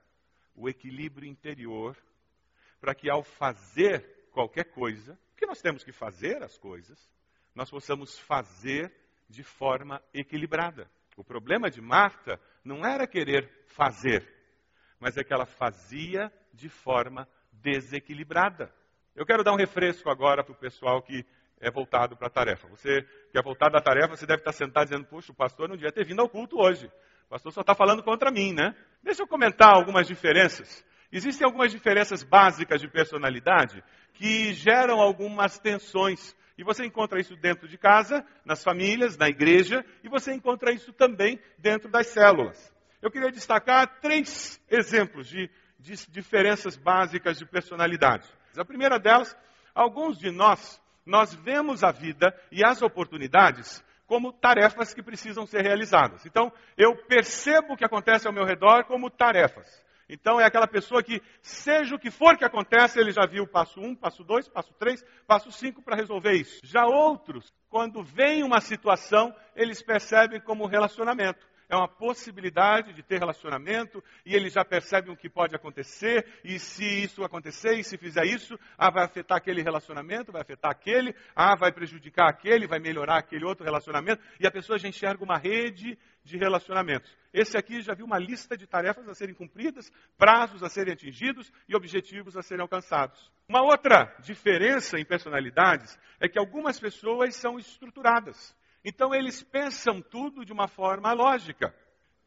o 0.55 0.69
equilíbrio 0.69 1.29
interior 1.29 1.97
para 2.81 2.95
que 2.95 3.09
ao 3.09 3.23
fazer 3.23 4.29
qualquer 4.33 4.65
coisa, 4.65 5.19
que 5.37 5.47
nós 5.47 5.61
temos 5.61 5.85
que 5.85 5.93
fazer 5.93 6.43
as 6.43 6.59
coisas, 6.59 6.99
nós 7.55 7.71
possamos 7.71 8.19
fazer 8.19 8.93
de 9.29 9.43
forma 9.43 10.03
equilibrada. 10.13 10.91
O 11.17 11.25
problema 11.25 11.71
de 11.71 11.81
Marta 11.81 12.41
não 12.65 12.85
era 12.85 13.07
querer 13.07 13.51
fazer, 13.69 14.27
mas 15.01 15.17
é 15.17 15.25
que 15.25 15.33
ela 15.33 15.47
fazia 15.47 16.31
de 16.53 16.69
forma 16.69 17.29
desequilibrada. 17.53 18.73
Eu 19.15 19.25
quero 19.25 19.43
dar 19.43 19.53
um 19.53 19.57
refresco 19.57 20.11
agora 20.11 20.45
para 20.45 20.53
o 20.53 20.59
pessoal 20.59 21.01
que 21.03 21.25
é 21.59 21.71
voltado 21.71 22.17
para 22.17 22.27
a 22.27 22.31
tarefa. 22.31 22.69
Você 22.69 23.03
que 23.31 23.39
é 23.39 23.43
voltado 23.43 23.77
à 23.77 23.81
tarefa, 23.81 24.17
você 24.17 24.27
deve 24.27 24.41
estar 24.41 24.53
sentado 24.53 24.89
dizendo, 24.89 25.07
puxa, 25.07 25.33
o 25.33 25.35
pastor 25.35 25.69
não 25.69 25.77
devia 25.77 25.93
ter 25.93 26.05
vindo 26.05 26.21
ao 26.21 26.29
culto 26.29 26.59
hoje. 26.59 26.91
O 27.27 27.29
pastor 27.31 27.53
só 27.53 27.63
está 27.63 27.75
falando 27.75 28.03
contra 28.03 28.31
mim, 28.31 28.53
né? 28.53 28.77
Deixa 29.07 29.23
eu 29.23 29.29
comentar 29.29 29.73
algumas 29.73 30.09
diferenças. 30.09 30.85
Existem 31.13 31.45
algumas 31.45 31.71
diferenças 31.71 32.25
básicas 32.25 32.81
de 32.81 32.89
personalidade 32.89 33.81
que 34.15 34.53
geram 34.53 35.01
algumas 35.01 35.61
tensões. 35.61 36.35
E 36.59 36.65
você 36.65 36.85
encontra 36.85 37.21
isso 37.21 37.37
dentro 37.37 37.69
de 37.69 37.79
casa, 37.79 38.27
nas 38.45 38.65
famílias, 38.65 39.17
na 39.17 39.29
igreja, 39.29 39.85
e 40.03 40.09
você 40.09 40.33
encontra 40.33 40.73
isso 40.73 40.93
também 40.93 41.39
dentro 41.57 41.89
das 41.89 42.09
células. 42.09 42.75
Eu 43.01 43.09
queria 43.09 43.31
destacar 43.31 44.01
três 44.01 44.61
exemplos 44.69 45.29
de, 45.29 45.49
de 45.79 45.95
diferenças 46.11 46.77
básicas 46.77 47.39
de 47.39 47.47
personalidade. 47.47 48.29
A 48.59 48.65
primeira 48.65 48.99
delas, 48.99 49.37
alguns 49.73 50.19
de 50.19 50.33
nós, 50.33 50.83
nós 51.05 51.33
vemos 51.33 51.85
a 51.85 51.93
vida 51.93 52.37
e 52.51 52.65
as 52.65 52.83
oportunidades 52.83 53.85
como 54.07 54.33
tarefas 54.33 54.95
que 54.95 55.03
precisam 55.03 55.47
ser 55.47 55.63
realizadas. 55.63 56.25
Então, 56.25 56.53
eu 56.77 56.97
percebo 57.07 57.75
o 57.75 57.77
que 57.77 57.85
acontece 57.85 58.27
ao 58.27 58.33
meu 58.33 58.45
redor 58.45 58.85
como 58.85 59.11
tarefas. 59.11 59.85
Então, 60.09 60.41
é 60.41 60.45
aquela 60.45 60.69
pessoa 60.69 61.03
que, 61.03 61.21
seja 61.43 61.97
o 61.97 61.99
que 61.99 62.11
for 62.11 62.37
que 62.37 62.45
acontece, 62.45 63.01
ele 63.01 63.11
já 63.11 63.27
viu 63.27 63.47
passo 63.47 63.81
1, 63.81 63.85
um, 63.85 63.95
passo 63.97 64.23
2, 64.23 64.49
passo 64.49 64.73
3, 64.75 65.05
passo 65.27 65.51
5 65.51 65.83
para 65.83 65.97
resolver 65.97 66.33
isso. 66.33 66.61
Já 66.63 66.87
outros, 66.87 67.53
quando 67.69 68.05
vem 68.05 68.45
uma 68.45 68.61
situação, 68.61 69.35
eles 69.57 69.83
percebem 69.83 70.41
como 70.41 70.67
relacionamento 70.67 71.45
é 71.69 71.77
uma 71.77 71.89
possibilidade 71.89 72.93
de 72.93 73.03
ter 73.03 73.19
relacionamento, 73.19 74.03
e 74.25 74.35
ele 74.35 74.49
já 74.49 74.65
percebe 74.65 75.11
o 75.11 75.17
que 75.17 75.29
pode 75.29 75.55
acontecer, 75.55 76.27
e 76.45 76.59
se 76.59 76.85
isso 76.85 77.25
acontecer, 77.25 77.75
e 77.75 77.85
se 77.85 77.99
fizer 77.99 78.25
isso, 78.25 78.59
ah, 78.79 78.91
vai 78.91 79.05
afetar 79.05 79.39
aquele 79.39 79.63
relacionamento, 79.63 80.33
vai 80.33 80.43
afetar 80.43 80.71
aquele, 80.71 81.15
ah, 81.35 81.57
vai 81.57 81.73
prejudicar 81.73 82.29
aquele, 82.29 82.67
vai 82.67 82.79
melhorar 82.79 83.19
aquele 83.19 83.45
outro 83.45 83.65
relacionamento, 83.65 84.23
e 84.39 84.47
a 84.47 84.51
pessoa 84.51 84.79
já 84.79 84.89
enxerga 84.89 85.23
uma 85.23 85.39
rede 85.39 85.99
de 86.25 86.37
relacionamentos. 86.37 87.17
Esse 87.33 87.57
aqui 87.57 87.81
já 87.81 87.95
viu 87.95 88.07
uma 88.07 88.19
lista 88.19 88.57
de 88.57 88.67
tarefas 88.67 89.09
a 89.09 89.15
serem 89.15 89.35
cumpridas, 89.35 89.93
prazos 90.17 90.63
a 90.63 90.69
serem 90.69 90.95
atingidos 90.95 91.53
e 91.69 91.77
objetivos 91.77 92.37
a 92.37 92.43
serem 92.43 92.63
alcançados. 92.63 93.31
Uma 93.49 93.63
outra 93.63 94.13
diferença 94.21 94.99
em 94.99 95.05
personalidades 95.05 95.97
é 96.19 96.29
que 96.29 96.39
algumas 96.39 96.81
pessoas 96.81 97.37
são 97.37 97.59
estruturadas. 97.59 98.56
Então 98.89 99.13
eles 99.13 99.43
pensam 99.43 100.01
tudo 100.01 100.45
de 100.45 100.53
uma 100.53 100.69
forma 100.69 101.13
lógica. 101.13 101.75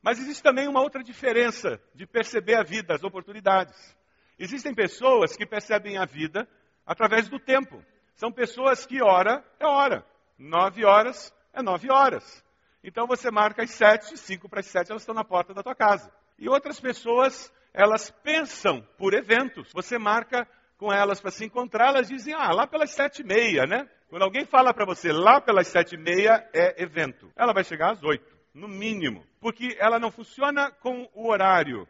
Mas 0.02 0.20
existe 0.20 0.44
também 0.44 0.68
uma 0.68 0.82
outra 0.82 1.02
diferença 1.02 1.82
de 1.96 2.06
perceber 2.06 2.56
a 2.56 2.64
vida, 2.64 2.94
as 2.94 3.02
oportunidades. 3.02 3.96
Existem 4.38 4.76
pessoas 4.76 5.38
que 5.38 5.46
percebem 5.46 5.98
a 5.98 6.04
vida 6.04 6.46
através 6.86 7.30
do 7.30 7.40
tempo. 7.40 7.82
São 8.14 8.30
pessoas 8.30 8.86
que 8.86 9.02
hora 9.02 9.42
é 9.58 9.66
hora. 9.66 10.06
Nove 10.38 10.84
horas 10.84 11.34
é 11.54 11.62
nove 11.62 11.90
horas. 11.90 12.44
Então 12.84 13.08
você 13.08 13.32
marca 13.32 13.64
as 13.64 13.72
sete, 13.72 14.18
cinco 14.18 14.50
para 14.50 14.60
as 14.60 14.66
sete, 14.66 14.92
elas 14.92 15.04
estão 15.04 15.16
na 15.16 15.24
porta 15.24 15.54
da 15.54 15.64
tua 15.64 15.76
casa. 15.76 16.14
E 16.38 16.50
outras 16.50 16.78
pessoas, 16.78 17.54
elas 17.74 18.12
pensam 18.22 18.86
por 18.98 19.14
eventos. 19.14 19.72
Você 19.72 19.98
marca 19.98 20.46
com 20.78 20.92
elas 20.92 21.22
para 21.22 21.32
se 21.32 21.46
encontrar, 21.46 21.88
elas 21.90 22.10
dizem, 22.10 22.34
ah, 22.34 22.52
lá 22.52 22.68
pelas 22.68 22.92
sete 22.92 23.22
e 23.22 23.26
meia, 23.26 23.66
né? 23.66 23.90
Quando 24.10 24.24
alguém 24.24 24.44
fala 24.44 24.74
para 24.74 24.86
você 24.86 25.12
lá 25.12 25.40
pelas 25.40 25.68
sete 25.68 25.94
e 25.94 25.98
meia 25.98 26.50
é 26.52 26.82
evento, 26.82 27.32
ela 27.36 27.54
vai 27.54 27.64
chegar 27.64 27.92
às 27.92 28.02
oito, 28.02 28.26
no 28.52 28.68
mínimo, 28.68 29.24
porque 29.40 29.78
ela 29.80 30.00
não 30.00 30.10
funciona 30.10 30.72
com 30.72 31.08
o 31.14 31.30
horário, 31.30 31.88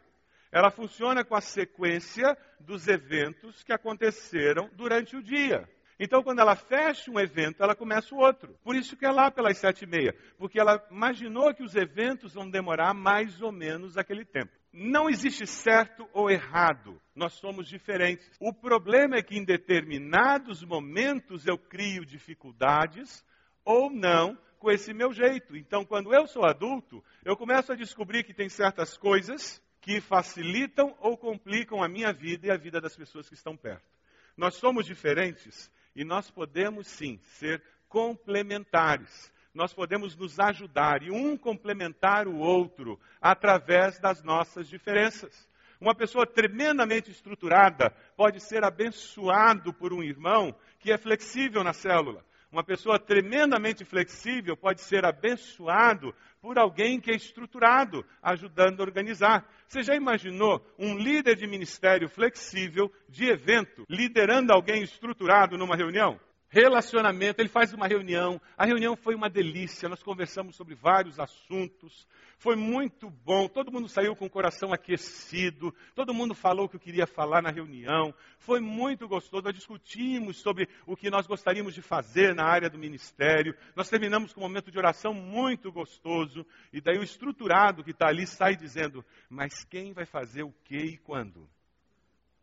ela 0.52 0.70
funciona 0.70 1.24
com 1.24 1.34
a 1.34 1.40
sequência 1.40 2.36
dos 2.60 2.86
eventos 2.88 3.62
que 3.62 3.72
aconteceram 3.72 4.68
durante 4.74 5.16
o 5.16 5.22
dia. 5.22 5.66
Então, 5.98 6.22
quando 6.22 6.40
ela 6.40 6.54
fecha 6.54 7.10
um 7.10 7.18
evento, 7.18 7.62
ela 7.62 7.74
começa 7.74 8.14
o 8.14 8.18
outro. 8.18 8.54
Por 8.62 8.76
isso 8.76 8.96
que 8.96 9.06
é 9.06 9.10
lá 9.10 9.30
pelas 9.30 9.56
sete 9.56 9.84
e 9.84 9.86
meia, 9.86 10.14
porque 10.36 10.60
ela 10.60 10.82
imaginou 10.90 11.54
que 11.54 11.62
os 11.62 11.74
eventos 11.74 12.34
vão 12.34 12.50
demorar 12.50 12.92
mais 12.92 13.40
ou 13.40 13.50
menos 13.50 13.96
aquele 13.96 14.26
tempo. 14.26 14.52
Não 14.72 15.10
existe 15.10 15.46
certo 15.46 16.08
ou 16.12 16.30
errado, 16.30 17.00
nós 17.14 17.32
somos 17.34 17.68
diferentes. 17.68 18.30
O 18.38 18.52
problema 18.52 19.16
é 19.16 19.22
que 19.22 19.36
em 19.36 19.44
determinados 19.44 20.62
momentos 20.62 21.44
eu 21.44 21.58
crio 21.58 22.06
dificuldades 22.06 23.24
ou 23.64 23.90
não 23.90 24.38
com 24.60 24.70
esse 24.70 24.94
meu 24.94 25.12
jeito. 25.12 25.56
Então, 25.56 25.84
quando 25.84 26.14
eu 26.14 26.26
sou 26.28 26.44
adulto, 26.44 27.02
eu 27.24 27.36
começo 27.36 27.72
a 27.72 27.76
descobrir 27.76 28.22
que 28.22 28.34
tem 28.34 28.48
certas 28.48 28.96
coisas 28.96 29.60
que 29.80 30.00
facilitam 30.00 30.94
ou 31.00 31.16
complicam 31.16 31.82
a 31.82 31.88
minha 31.88 32.12
vida 32.12 32.46
e 32.46 32.50
a 32.50 32.56
vida 32.56 32.80
das 32.80 32.94
pessoas 32.94 33.28
que 33.28 33.34
estão 33.34 33.56
perto. 33.56 33.88
Nós 34.36 34.54
somos 34.54 34.86
diferentes 34.86 35.70
e 35.96 36.04
nós 36.04 36.30
podemos 36.30 36.86
sim 36.86 37.18
ser 37.24 37.60
complementares 37.88 39.32
nós 39.54 39.72
podemos 39.72 40.16
nos 40.16 40.38
ajudar 40.38 41.02
e 41.02 41.10
um 41.10 41.36
complementar 41.36 42.28
o 42.28 42.36
outro 42.38 42.98
através 43.20 43.98
das 43.98 44.22
nossas 44.22 44.68
diferenças. 44.68 45.48
Uma 45.80 45.94
pessoa 45.94 46.26
tremendamente 46.26 47.10
estruturada 47.10 47.90
pode 48.16 48.40
ser 48.40 48.64
abençoado 48.64 49.72
por 49.72 49.92
um 49.92 50.02
irmão 50.02 50.54
que 50.78 50.92
é 50.92 50.98
flexível 50.98 51.64
na 51.64 51.72
célula. 51.72 52.24
Uma 52.52 52.64
pessoa 52.64 52.98
tremendamente 52.98 53.84
flexível 53.84 54.56
pode 54.56 54.80
ser 54.80 55.04
abençoado 55.04 56.12
por 56.40 56.58
alguém 56.58 57.00
que 57.00 57.10
é 57.10 57.14
estruturado, 57.14 58.04
ajudando 58.20 58.80
a 58.80 58.82
organizar. 58.82 59.48
Você 59.68 59.82
já 59.82 59.94
imaginou 59.94 60.60
um 60.76 60.98
líder 60.98 61.36
de 61.36 61.46
ministério 61.46 62.08
flexível, 62.08 62.92
de 63.08 63.26
evento, 63.26 63.86
liderando 63.88 64.52
alguém 64.52 64.82
estruturado 64.82 65.56
numa 65.56 65.76
reunião? 65.76 66.18
Relacionamento, 66.50 67.40
ele 67.40 67.48
faz 67.48 67.72
uma 67.72 67.86
reunião. 67.86 68.40
A 68.58 68.66
reunião 68.66 68.96
foi 68.96 69.14
uma 69.14 69.30
delícia, 69.30 69.88
nós 69.88 70.02
conversamos 70.02 70.56
sobre 70.56 70.74
vários 70.74 71.18
assuntos. 71.20 72.06
Foi 72.38 72.56
muito 72.56 73.08
bom, 73.08 73.48
todo 73.48 73.70
mundo 73.70 73.88
saiu 73.88 74.16
com 74.16 74.26
o 74.26 74.30
coração 74.30 74.72
aquecido, 74.72 75.74
todo 75.94 76.12
mundo 76.12 76.34
falou 76.34 76.64
o 76.64 76.68
que 76.68 76.78
queria 76.78 77.06
falar 77.06 77.40
na 77.40 77.50
reunião. 77.50 78.12
Foi 78.38 78.60
muito 78.60 79.06
gostoso, 79.06 79.44
nós 79.44 79.54
discutimos 79.54 80.38
sobre 80.38 80.68
o 80.86 80.96
que 80.96 81.08
nós 81.08 81.26
gostaríamos 81.26 81.74
de 81.74 81.82
fazer 81.82 82.34
na 82.34 82.44
área 82.44 82.68
do 82.68 82.78
ministério. 82.78 83.54
Nós 83.76 83.88
terminamos 83.88 84.32
com 84.32 84.40
um 84.40 84.44
momento 84.44 84.72
de 84.72 84.78
oração 84.78 85.14
muito 85.14 85.70
gostoso, 85.70 86.44
e 86.72 86.80
daí 86.80 86.98
o 86.98 87.04
estruturado 87.04 87.84
que 87.84 87.92
está 87.92 88.08
ali 88.08 88.26
sai 88.26 88.56
dizendo: 88.56 89.04
Mas 89.28 89.64
quem 89.64 89.92
vai 89.92 90.04
fazer 90.04 90.42
o 90.42 90.54
que 90.64 90.76
e 90.76 90.98
quando? 90.98 91.48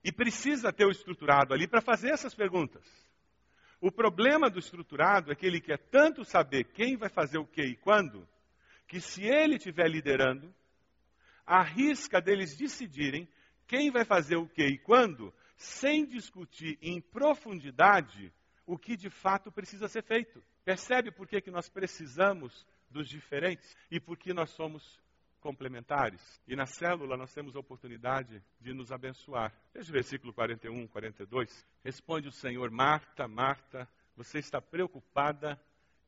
E 0.02 0.12
precisa 0.14 0.72
ter 0.72 0.86
o 0.86 0.92
estruturado 0.92 1.54
ali 1.54 1.68
para 1.68 1.82
fazer 1.82 2.12
essas 2.12 2.34
perguntas. 2.34 3.07
O 3.80 3.92
problema 3.92 4.50
do 4.50 4.60
estruturado 4.60 5.32
é 5.32 5.36
que 5.36 5.46
ele 5.46 5.62
quer 5.62 5.78
tanto 5.78 6.26
saber 6.26 6.66
quem 6.66 6.98
vai 6.98 7.10
fazer 7.10 7.38
o 7.38 7.46
que 7.46 7.62
e 7.62 7.76
quando, 7.76 8.28
que 8.88 9.00
se 9.00 9.24
ele 9.24 9.56
estiver 9.56 9.88
liderando, 9.88 10.54
arrisca 11.46 12.20
deles 12.20 12.58
decidirem 12.58 13.28
quem 13.68 13.92
vai 13.92 14.04
fazer 14.04 14.38
o 14.38 14.48
que 14.48 14.66
e 14.66 14.78
quando, 14.78 15.34
sem 15.56 16.06
discutir 16.06 16.78
em 16.82 17.00
profundidade 17.00 18.34
o 18.66 18.78
que 18.78 18.98
de 18.98 19.10
fato 19.10 19.52
precisa 19.52 19.88
ser 19.88 20.04
feito. 20.04 20.44
Percebe 20.66 21.12
por 21.12 21.28
que, 21.28 21.40
que 21.40 21.52
nós 21.52 21.70
precisamos 21.70 22.66
dos 22.90 23.08
diferentes 23.08 23.76
e 23.92 24.00
por 24.00 24.18
que 24.18 24.34
nós 24.34 24.50
somos 24.52 25.00
complementares. 25.48 26.22
E 26.46 26.58
na 26.58 26.66
célula 26.66 27.16
nós 27.16 27.34
temos 27.34 27.56
a 27.56 27.60
oportunidade 27.60 28.44
de 28.60 28.74
nos 28.74 28.92
abençoar. 28.92 29.54
Veja 29.74 29.90
o 29.90 29.94
versículo 29.94 30.34
41, 30.34 30.88
42. 30.88 31.66
Responde 31.86 32.28
o 32.28 32.34
Senhor: 32.34 32.70
Marta, 32.70 33.30
Marta, 33.30 33.88
você 34.14 34.40
está 34.40 34.60
preocupada 34.60 35.58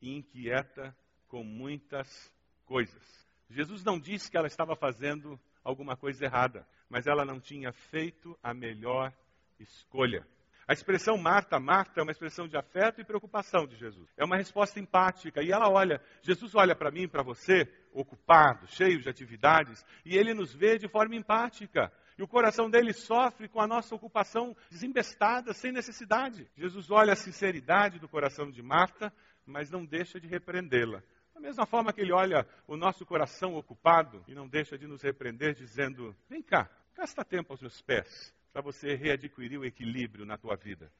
e 0.02 0.14
inquieta 0.14 0.94
com 1.26 1.42
muitas 1.42 2.30
coisas. 2.66 3.02
Jesus 3.48 3.82
não 3.82 3.98
disse 3.98 4.30
que 4.30 4.36
ela 4.36 4.46
estava 4.46 4.76
fazendo 4.76 5.40
alguma 5.64 5.96
coisa 5.96 6.26
errada, 6.26 6.68
mas 6.90 7.06
ela 7.06 7.24
não 7.24 7.40
tinha 7.40 7.72
feito 7.72 8.38
a 8.42 8.52
melhor 8.52 9.10
escolha. 9.58 10.26
A 10.70 10.72
expressão 10.72 11.18
Marta, 11.18 11.58
Marta 11.58 11.98
é 11.98 12.02
uma 12.04 12.12
expressão 12.12 12.46
de 12.46 12.56
afeto 12.56 13.00
e 13.00 13.04
preocupação 13.04 13.66
de 13.66 13.74
Jesus. 13.74 14.08
É 14.16 14.24
uma 14.24 14.36
resposta 14.36 14.78
empática. 14.78 15.42
E 15.42 15.50
ela 15.50 15.68
olha, 15.68 16.00
Jesus 16.22 16.54
olha 16.54 16.76
para 16.76 16.92
mim, 16.92 17.08
para 17.08 17.24
você, 17.24 17.68
ocupado, 17.92 18.68
cheio 18.68 19.00
de 19.00 19.08
atividades, 19.08 19.84
e 20.04 20.16
ele 20.16 20.32
nos 20.32 20.54
vê 20.54 20.78
de 20.78 20.86
forma 20.86 21.16
empática. 21.16 21.92
E 22.16 22.22
o 22.22 22.28
coração 22.28 22.70
dele 22.70 22.92
sofre 22.92 23.48
com 23.48 23.60
a 23.60 23.66
nossa 23.66 23.96
ocupação 23.96 24.56
desembestada, 24.70 25.52
sem 25.52 25.72
necessidade. 25.72 26.48
Jesus 26.56 26.88
olha 26.88 27.14
a 27.14 27.16
sinceridade 27.16 27.98
do 27.98 28.08
coração 28.08 28.48
de 28.48 28.62
Marta, 28.62 29.12
mas 29.44 29.72
não 29.72 29.84
deixa 29.84 30.20
de 30.20 30.28
repreendê-la. 30.28 31.02
Da 31.34 31.40
mesma 31.40 31.66
forma 31.66 31.92
que 31.92 32.00
ele 32.00 32.12
olha 32.12 32.46
o 32.68 32.76
nosso 32.76 33.04
coração 33.04 33.56
ocupado 33.56 34.22
e 34.28 34.36
não 34.36 34.46
deixa 34.46 34.78
de 34.78 34.86
nos 34.86 35.02
repreender, 35.02 35.52
dizendo: 35.52 36.14
Vem 36.28 36.40
cá, 36.40 36.70
gasta 36.94 37.24
tempo 37.24 37.52
aos 37.52 37.60
meus 37.60 37.82
pés 37.82 38.32
para 38.52 38.62
você 38.62 38.94
readquirir 38.94 39.58
o 39.58 39.64
equilíbrio 39.64 40.24
na 40.24 40.36
tua 40.36 40.56
vida. 40.56 40.90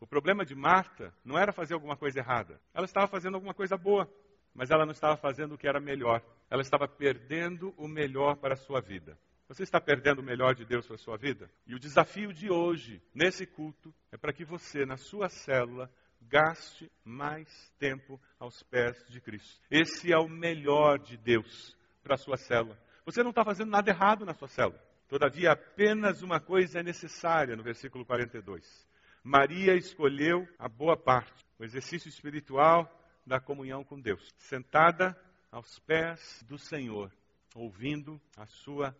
O 0.00 0.06
problema 0.06 0.44
de 0.44 0.54
Marta 0.54 1.14
não 1.24 1.38
era 1.38 1.52
fazer 1.52 1.74
alguma 1.74 1.96
coisa 1.96 2.18
errada. 2.18 2.60
Ela 2.74 2.86
estava 2.86 3.06
fazendo 3.06 3.34
alguma 3.34 3.54
coisa 3.54 3.76
boa, 3.76 4.12
mas 4.54 4.70
ela 4.70 4.84
não 4.84 4.92
estava 4.92 5.16
fazendo 5.16 5.54
o 5.54 5.58
que 5.58 5.68
era 5.68 5.80
melhor. 5.80 6.20
Ela 6.50 6.62
estava 6.62 6.88
perdendo 6.88 7.72
o 7.76 7.86
melhor 7.86 8.36
para 8.36 8.54
a 8.54 8.56
sua 8.56 8.80
vida. 8.80 9.16
Você 9.48 9.62
está 9.62 9.80
perdendo 9.80 10.20
o 10.20 10.24
melhor 10.24 10.54
de 10.54 10.64
Deus 10.64 10.86
para 10.86 10.96
a 10.96 10.98
sua 10.98 11.16
vida? 11.16 11.50
E 11.66 11.74
o 11.74 11.78
desafio 11.78 12.32
de 12.32 12.50
hoje, 12.50 13.02
nesse 13.14 13.46
culto, 13.46 13.94
é 14.10 14.16
para 14.16 14.32
que 14.32 14.44
você, 14.44 14.84
na 14.84 14.96
sua 14.96 15.28
célula, 15.28 15.90
gaste 16.22 16.90
mais 17.04 17.48
tempo 17.78 18.20
aos 18.38 18.62
pés 18.62 19.06
de 19.08 19.20
Cristo. 19.20 19.60
Esse 19.70 20.12
é 20.12 20.18
o 20.18 20.28
melhor 20.28 20.98
de 20.98 21.16
Deus 21.16 21.76
para 22.02 22.14
a 22.14 22.18
sua 22.18 22.36
célula. 22.36 22.78
Você 23.04 23.22
não 23.22 23.30
está 23.30 23.44
fazendo 23.44 23.70
nada 23.70 23.90
errado 23.90 24.24
na 24.24 24.34
sua 24.34 24.48
célula. 24.48 24.82
Todavia, 25.12 25.52
apenas 25.52 26.22
uma 26.22 26.40
coisa 26.40 26.80
é 26.80 26.82
necessária, 26.82 27.54
no 27.54 27.62
versículo 27.62 28.02
42. 28.02 28.88
Maria 29.22 29.74
escolheu 29.74 30.48
a 30.58 30.70
boa 30.70 30.96
parte, 30.96 31.44
o 31.58 31.64
exercício 31.64 32.08
espiritual 32.08 32.90
da 33.26 33.38
comunhão 33.38 33.84
com 33.84 34.00
Deus, 34.00 34.26
sentada 34.38 35.14
aos 35.50 35.78
pés 35.80 36.42
do 36.48 36.56
Senhor, 36.56 37.12
ouvindo 37.54 38.18
a 38.38 38.46
sua 38.46 38.96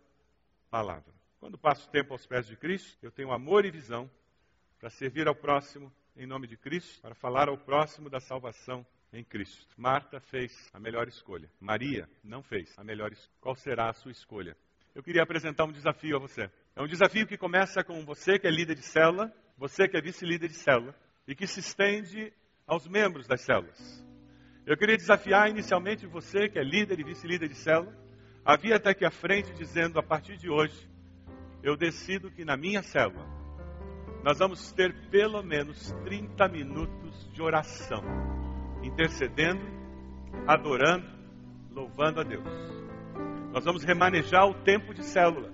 palavra. 0.69 1.11
Quando 1.39 1.57
passo 1.57 1.89
tempo 1.89 2.13
aos 2.13 2.27
pés 2.27 2.45
de 2.45 2.55
Cristo, 2.57 2.95
eu 3.01 3.09
tenho 3.09 3.31
amor 3.31 3.65
e 3.65 3.71
visão 3.71 4.07
para 4.77 4.91
servir 4.91 5.27
ao 5.27 5.33
próximo 5.33 5.91
em 6.15 6.27
nome 6.27 6.45
de 6.45 6.57
Cristo, 6.57 7.01
para 7.01 7.15
falar 7.15 7.49
ao 7.49 7.57
próximo 7.57 8.07
da 8.07 8.19
salvação 8.19 8.85
em 9.11 9.23
Cristo. 9.23 9.65
Marta 9.75 10.19
fez 10.19 10.69
a 10.71 10.79
melhor 10.79 11.07
escolha. 11.07 11.49
Maria 11.59 12.07
não 12.23 12.43
fez 12.43 12.71
a 12.77 12.83
melhor 12.83 13.11
escolha. 13.11 13.37
Qual 13.41 13.55
será 13.55 13.89
a 13.89 13.93
sua 13.93 14.11
escolha? 14.11 14.55
Eu 14.95 15.01
queria 15.01 15.23
apresentar 15.23 15.65
um 15.65 15.71
desafio 15.71 16.15
a 16.15 16.19
você. 16.19 16.49
É 16.75 16.81
um 16.81 16.87
desafio 16.87 17.25
que 17.25 17.37
começa 17.37 17.83
com 17.83 18.05
você 18.05 18.37
que 18.37 18.47
é 18.47 18.51
líder 18.51 18.75
de 18.75 18.83
célula, 18.83 19.33
você 19.57 19.87
que 19.87 19.97
é 19.97 20.01
vice-líder 20.01 20.47
de 20.47 20.55
célula, 20.55 20.95
e 21.27 21.35
que 21.35 21.47
se 21.47 21.59
estende 21.59 22.31
aos 22.67 22.87
membros 22.87 23.27
das 23.27 23.41
células. 23.41 24.05
Eu 24.65 24.77
queria 24.77 24.95
desafiar 24.95 25.49
inicialmente 25.49 26.05
você 26.05 26.47
que 26.47 26.59
é 26.59 26.63
líder 26.63 26.99
e 26.99 27.03
vice-líder 27.03 27.49
de 27.49 27.55
célula, 27.55 27.93
a 28.45 28.55
vir 28.55 28.73
até 28.73 28.91
aqui 28.91 29.05
à 29.05 29.11
frente 29.11 29.53
dizendo, 29.53 29.99
a 29.99 30.03
partir 30.03 30.37
de 30.37 30.49
hoje, 30.49 30.89
eu 31.61 31.75
decido 31.75 32.29
que 32.29 32.45
na 32.45 32.55
minha 32.55 32.83
célula, 32.83 33.25
nós 34.23 34.37
vamos 34.39 34.71
ter 34.73 34.93
pelo 35.09 35.41
menos 35.41 35.91
30 36.03 36.47
minutos 36.49 37.29
de 37.33 37.41
oração, 37.41 38.03
intercedendo, 38.83 39.63
adorando, 40.47 41.07
louvando 41.71 42.21
a 42.21 42.23
Deus. 42.23 42.82
Nós 43.53 43.65
vamos 43.65 43.83
remanejar 43.83 44.47
o 44.47 44.55
tempo 44.55 44.95
de 44.95 45.03
célula. 45.03 45.53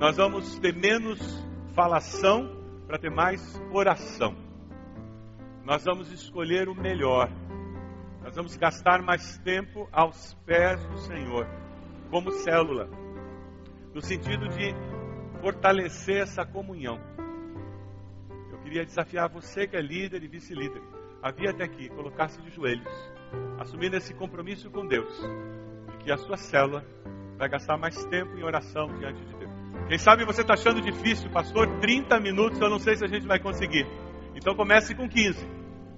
Nós 0.00 0.16
vamos 0.16 0.58
ter 0.58 0.74
menos 0.74 1.20
falação 1.72 2.50
para 2.88 2.98
ter 2.98 3.12
mais 3.12 3.40
oração. 3.72 4.34
Nós 5.64 5.84
vamos 5.84 6.10
escolher 6.10 6.68
o 6.68 6.74
melhor. 6.74 7.30
Nós 8.24 8.34
vamos 8.34 8.56
gastar 8.56 9.02
mais 9.02 9.38
tempo 9.38 9.88
aos 9.92 10.34
pés 10.44 10.84
do 10.88 10.98
Senhor, 10.98 11.46
como 12.10 12.32
célula, 12.32 12.90
no 13.94 14.02
sentido 14.02 14.48
de 14.48 14.74
fortalecer 15.40 16.22
essa 16.22 16.44
comunhão. 16.44 16.98
Eu 18.50 18.58
queria 18.64 18.84
desafiar 18.84 19.28
você 19.28 19.64
que 19.68 19.76
é 19.76 19.80
líder 19.80 20.24
e 20.24 20.28
vice-líder, 20.28 20.82
a 21.22 21.30
vir 21.30 21.50
até 21.50 21.62
aqui, 21.62 21.88
colocar-se 21.88 22.42
de 22.42 22.50
joelhos, 22.50 22.92
assumindo 23.60 23.96
esse 23.96 24.12
compromisso 24.12 24.68
com 24.72 24.84
Deus 24.84 25.16
que 26.02 26.12
a 26.12 26.16
sua 26.16 26.36
célula 26.36 26.84
vai 27.38 27.48
gastar 27.48 27.76
mais 27.76 28.04
tempo 28.06 28.36
em 28.36 28.42
oração 28.42 28.86
diante 28.98 29.24
de 29.24 29.34
Deus. 29.34 29.50
Quem 29.88 29.98
sabe 29.98 30.24
você 30.24 30.42
está 30.42 30.54
achando 30.54 30.80
difícil, 30.80 31.30
pastor, 31.30 31.80
30 31.80 32.20
minutos, 32.20 32.60
eu 32.60 32.68
não 32.68 32.78
sei 32.78 32.96
se 32.96 33.04
a 33.04 33.08
gente 33.08 33.26
vai 33.26 33.38
conseguir. 33.38 33.86
Então 34.34 34.54
comece 34.54 34.94
com 34.94 35.08
15, 35.08 35.46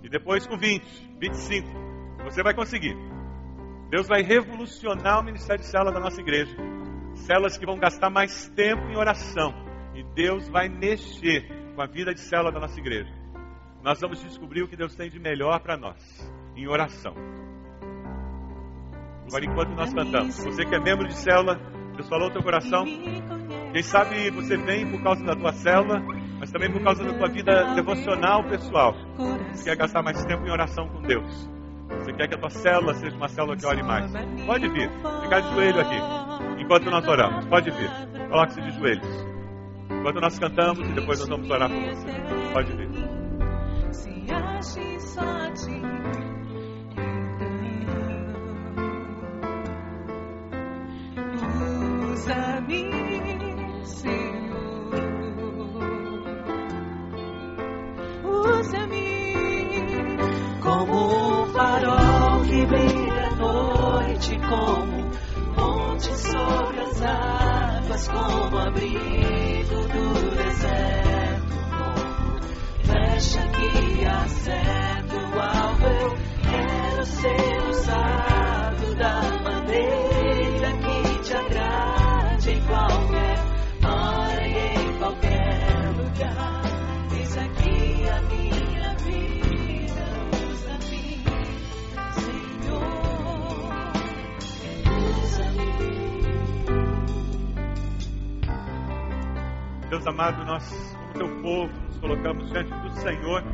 e 0.03 0.09
depois 0.09 0.47
com 0.47 0.57
20, 0.57 0.85
25. 1.21 1.69
Você 2.25 2.43
vai 2.43 2.55
conseguir. 2.55 2.97
Deus 3.91 4.09
vai 4.09 4.23
revolucionar 4.23 5.21
o 5.21 5.25
ministério 5.25 5.63
de 5.63 5.69
célula 5.69 5.93
da 5.93 6.01
nossa 6.01 6.21
igreja. 6.21 6.57
Células 7.15 7.59
que 7.59 7.67
vão 7.67 7.79
gastar 7.79 8.09
mais 8.09 8.49
tempo 8.51 8.83
em 8.89 8.97
oração. 8.97 9.53
E 9.95 10.03
Deus 10.15 10.49
vai 10.49 10.69
mexer 10.69 11.47
com 11.75 11.83
a 11.83 11.87
vida 11.87 12.15
de 12.15 12.21
célula 12.21 12.51
da 12.51 12.61
nossa 12.61 12.81
igreja. 12.81 13.13
Nós 13.83 14.01
vamos 14.01 14.23
descobrir 14.23 14.63
o 14.63 14.69
que 14.69 14.77
Deus 14.77 14.95
tem 14.95 15.11
de 15.11 15.19
melhor 15.19 15.61
para 15.61 15.77
nós 15.77 16.33
em 16.57 16.67
oração. 16.69 17.15
Agora, 19.33 19.47
enquanto 19.47 19.71
nós 19.71 19.95
cantamos, 19.95 20.45
você 20.45 20.63
que 20.67 20.75
é 20.75 20.79
membro 20.79 21.09
de 21.09 21.15
célula, 21.15 21.59
Deus 21.97 22.07
falou 22.07 22.27
no 22.29 22.35
teu 22.35 22.43
coração. 22.43 22.85
Quem 23.73 23.83
sabe 23.83 24.31
você 24.31 24.59
vem 24.59 24.91
por 24.91 25.03
causa 25.03 25.25
da 25.25 25.35
tua 25.35 25.55
célula, 25.55 26.03
mas 26.39 26.51
também 26.51 26.71
por 26.71 26.83
causa 26.83 27.03
da 27.03 27.15
tua 27.15 27.29
vida 27.31 27.75
devocional 27.75 28.45
pessoal. 28.45 28.95
Você 29.55 29.71
quer 29.71 29.77
gastar 29.77 30.03
mais 30.03 30.23
tempo 30.27 30.47
em 30.47 30.51
oração 30.51 30.87
com 30.87 31.01
Deus. 31.01 31.51
Você 31.99 32.13
quer 32.13 32.29
que 32.29 32.35
a 32.35 32.39
tua 32.39 32.51
célula 32.51 32.93
seja 32.93 33.17
uma 33.17 33.29
célula 33.29 33.57
que 33.57 33.65
ore 33.65 33.83
mais. 33.83 34.13
Pode 34.45 34.69
vir, 34.69 34.91
ficar 35.23 35.41
de 35.41 35.55
joelho 35.55 35.81
aqui, 35.81 36.63
enquanto 36.63 36.91
nós 36.91 37.09
oramos. 37.09 37.47
Pode 37.47 37.71
vir, 37.71 37.91
coloque-se 38.29 38.61
de 38.61 38.71
joelhos. 38.73 39.27
Enquanto 39.89 40.21
nós 40.21 40.39
cantamos 40.39 40.87
e 40.91 40.93
depois 40.93 41.21
nós 41.21 41.29
vamos 41.31 41.49
orar 41.49 41.71
por 41.71 41.81
você. 41.81 42.07
Pode 42.53 42.77
vir. 42.77 42.89
Usa-me, 52.23 53.85
Senhor. 53.85 54.93
Usa-me 58.25 59.09
como 60.61 61.43
um 61.43 61.47
farol 61.53 62.45
que 62.45 62.67
brilha 62.67 63.27
à 63.27 63.35
noite, 63.35 64.39
como 64.49 65.11
monte 65.57 66.17
sobre 66.17 66.81
as 66.81 67.03
águas, 67.03 68.09
como 68.09 68.59
abrigo 68.59 69.77
do 69.93 70.37
deserto, 70.37 71.57
como 71.77 72.41
flecha 72.85 73.43
que 73.49 74.05
há 74.07 74.23
acerto 74.23 75.17
o 75.17 75.41
alvo, 75.41 76.17
quero 76.49 77.05
ser 77.05 77.69
usado 77.69 78.22
Deus 100.03 100.15
amado, 100.15 100.45
nós, 100.45 100.97
como 100.99 101.13
teu 101.13 101.43
povo, 101.43 101.73
nos 101.87 101.97
colocamos 101.99 102.51
diante 102.51 102.73
do 102.73 102.91
Senhor 102.91 103.45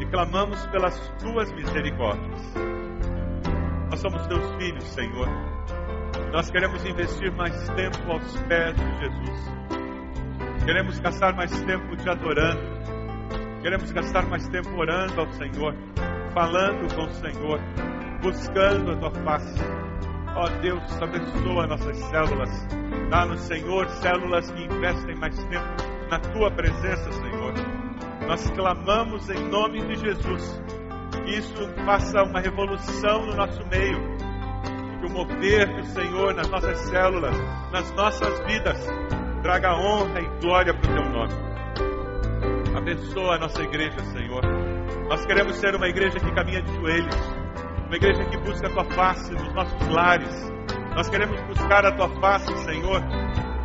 e 0.00 0.06
clamamos 0.06 0.66
pelas 0.68 0.98
tuas 1.20 1.52
misericórdias. 1.52 2.54
Nós 3.90 4.00
somos 4.00 4.26
teus 4.26 4.50
filhos, 4.56 4.84
Senhor. 4.84 5.28
Nós 6.32 6.50
queremos 6.50 6.82
investir 6.86 7.30
mais 7.32 7.68
tempo 7.70 7.98
aos 8.10 8.40
pés 8.44 8.74
de 8.76 8.98
Jesus. 8.98 9.52
Queremos 10.64 10.98
gastar 11.00 11.34
mais 11.34 11.50
tempo 11.64 11.94
te 11.96 12.08
adorando. 12.08 12.62
Queremos 13.60 13.92
gastar 13.92 14.26
mais 14.26 14.48
tempo 14.48 14.70
orando 14.78 15.20
ao 15.20 15.30
Senhor, 15.32 15.74
falando 16.32 16.94
com 16.94 17.02
o 17.02 17.10
Senhor, 17.10 17.60
buscando 18.22 18.92
a 18.92 18.96
tua 18.96 19.10
face. 19.22 19.60
Ó 20.34 20.48
Deus, 20.62 21.02
abençoa 21.02 21.66
nossas 21.66 21.98
células. 21.98 22.66
Dá-nos, 23.10 23.40
Senhor, 23.42 23.86
células 23.90 24.50
que 24.50 24.62
investem 24.62 25.14
mais 25.16 25.36
tempo 25.44 25.89
na 26.10 26.18
tua 26.18 26.50
presença, 26.50 27.12
Senhor. 27.12 27.54
Nós 28.26 28.50
clamamos 28.50 29.30
em 29.30 29.48
nome 29.48 29.80
de 29.86 29.94
Jesus 29.94 30.60
que 31.24 31.30
isso 31.38 31.68
faça 31.84 32.22
uma 32.24 32.40
revolução 32.40 33.26
no 33.26 33.36
nosso 33.36 33.64
meio. 33.68 33.98
Que 34.98 35.06
o 35.06 35.10
mover 35.10 35.68
do 35.76 35.84
Senhor 35.86 36.34
nas 36.34 36.48
nossas 36.48 36.78
células, 36.80 37.34
nas 37.72 37.92
nossas 37.94 38.40
vidas, 38.40 38.76
traga 39.42 39.74
honra 39.74 40.20
e 40.20 40.40
glória 40.40 40.74
para 40.74 40.90
o 40.90 40.94
teu 40.94 41.10
nome. 41.10 41.34
Abençoa 42.76 43.36
a 43.36 43.38
nossa 43.38 43.62
igreja, 43.62 43.98
Senhor. 44.06 44.42
Nós 45.08 45.24
queremos 45.24 45.56
ser 45.56 45.74
uma 45.74 45.88
igreja 45.88 46.18
que 46.18 46.32
caminha 46.32 46.62
de 46.62 46.74
joelhos, 46.74 47.16
uma 47.86 47.96
igreja 47.96 48.24
que 48.26 48.36
busca 48.38 48.66
a 48.66 48.70
tua 48.70 48.84
face 48.84 49.32
nos 49.32 49.52
nossos 49.54 49.88
lares. 49.88 50.52
Nós 50.94 51.08
queremos 51.08 51.40
buscar 51.42 51.86
a 51.86 51.92
tua 51.92 52.08
face, 52.20 52.52
Senhor, 52.64 53.00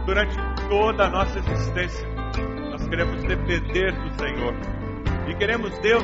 durante 0.05 0.36
toda 0.69 1.05
a 1.05 1.10
nossa 1.10 1.39
existência. 1.39 2.14
Queremos 2.89 3.24
depender 3.24 3.91
do 3.91 4.13
Senhor. 4.19 4.54
E 5.28 5.36
queremos, 5.36 5.78
Deus, 5.80 6.04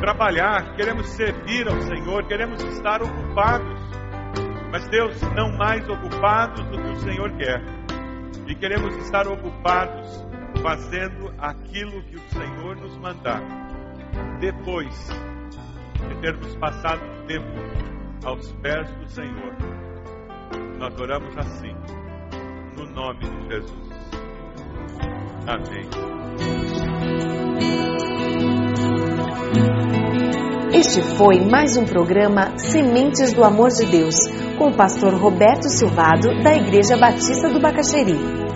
trabalhar, 0.00 0.74
queremos 0.74 1.06
servir 1.08 1.68
ao 1.68 1.80
Senhor, 1.82 2.26
queremos 2.26 2.62
estar 2.64 3.02
ocupados. 3.02 3.80
Mas, 4.70 4.88
Deus, 4.88 5.20
não 5.36 5.56
mais 5.56 5.86
ocupados 5.88 6.64
do 6.68 6.78
que 6.78 6.88
o 6.88 6.96
Senhor 6.96 7.30
quer. 7.36 7.62
E 8.48 8.54
queremos 8.54 8.96
estar 8.96 9.28
ocupados 9.28 10.26
fazendo 10.62 11.32
aquilo 11.38 12.02
que 12.04 12.16
o 12.16 12.30
Senhor 12.30 12.76
nos 12.76 12.96
mandar. 12.98 13.42
Depois 14.40 15.08
de 16.08 16.20
termos 16.20 16.56
passado 16.56 17.00
tempo 17.26 17.46
aos 18.24 18.52
pés 18.54 18.90
do 18.94 19.08
Senhor. 19.08 19.54
Nós 20.78 20.98
oramos 21.00 21.36
assim, 21.36 21.74
no 22.76 22.86
nome 22.90 23.20
de 23.20 23.48
Jesus. 23.48 23.92
Amém. 25.46 25.88
Este 30.72 31.02
foi 31.02 31.40
mais 31.40 31.76
um 31.76 31.84
programa 31.84 32.56
Sementes 32.58 33.32
do 33.32 33.44
Amor 33.44 33.70
de 33.70 33.86
Deus, 33.86 34.14
com 34.58 34.68
o 34.68 34.76
pastor 34.76 35.14
Roberto 35.14 35.68
Silvado, 35.68 36.42
da 36.42 36.54
Igreja 36.56 36.96
Batista 36.96 37.48
do 37.48 37.60
Bacaxeri. 37.60 38.51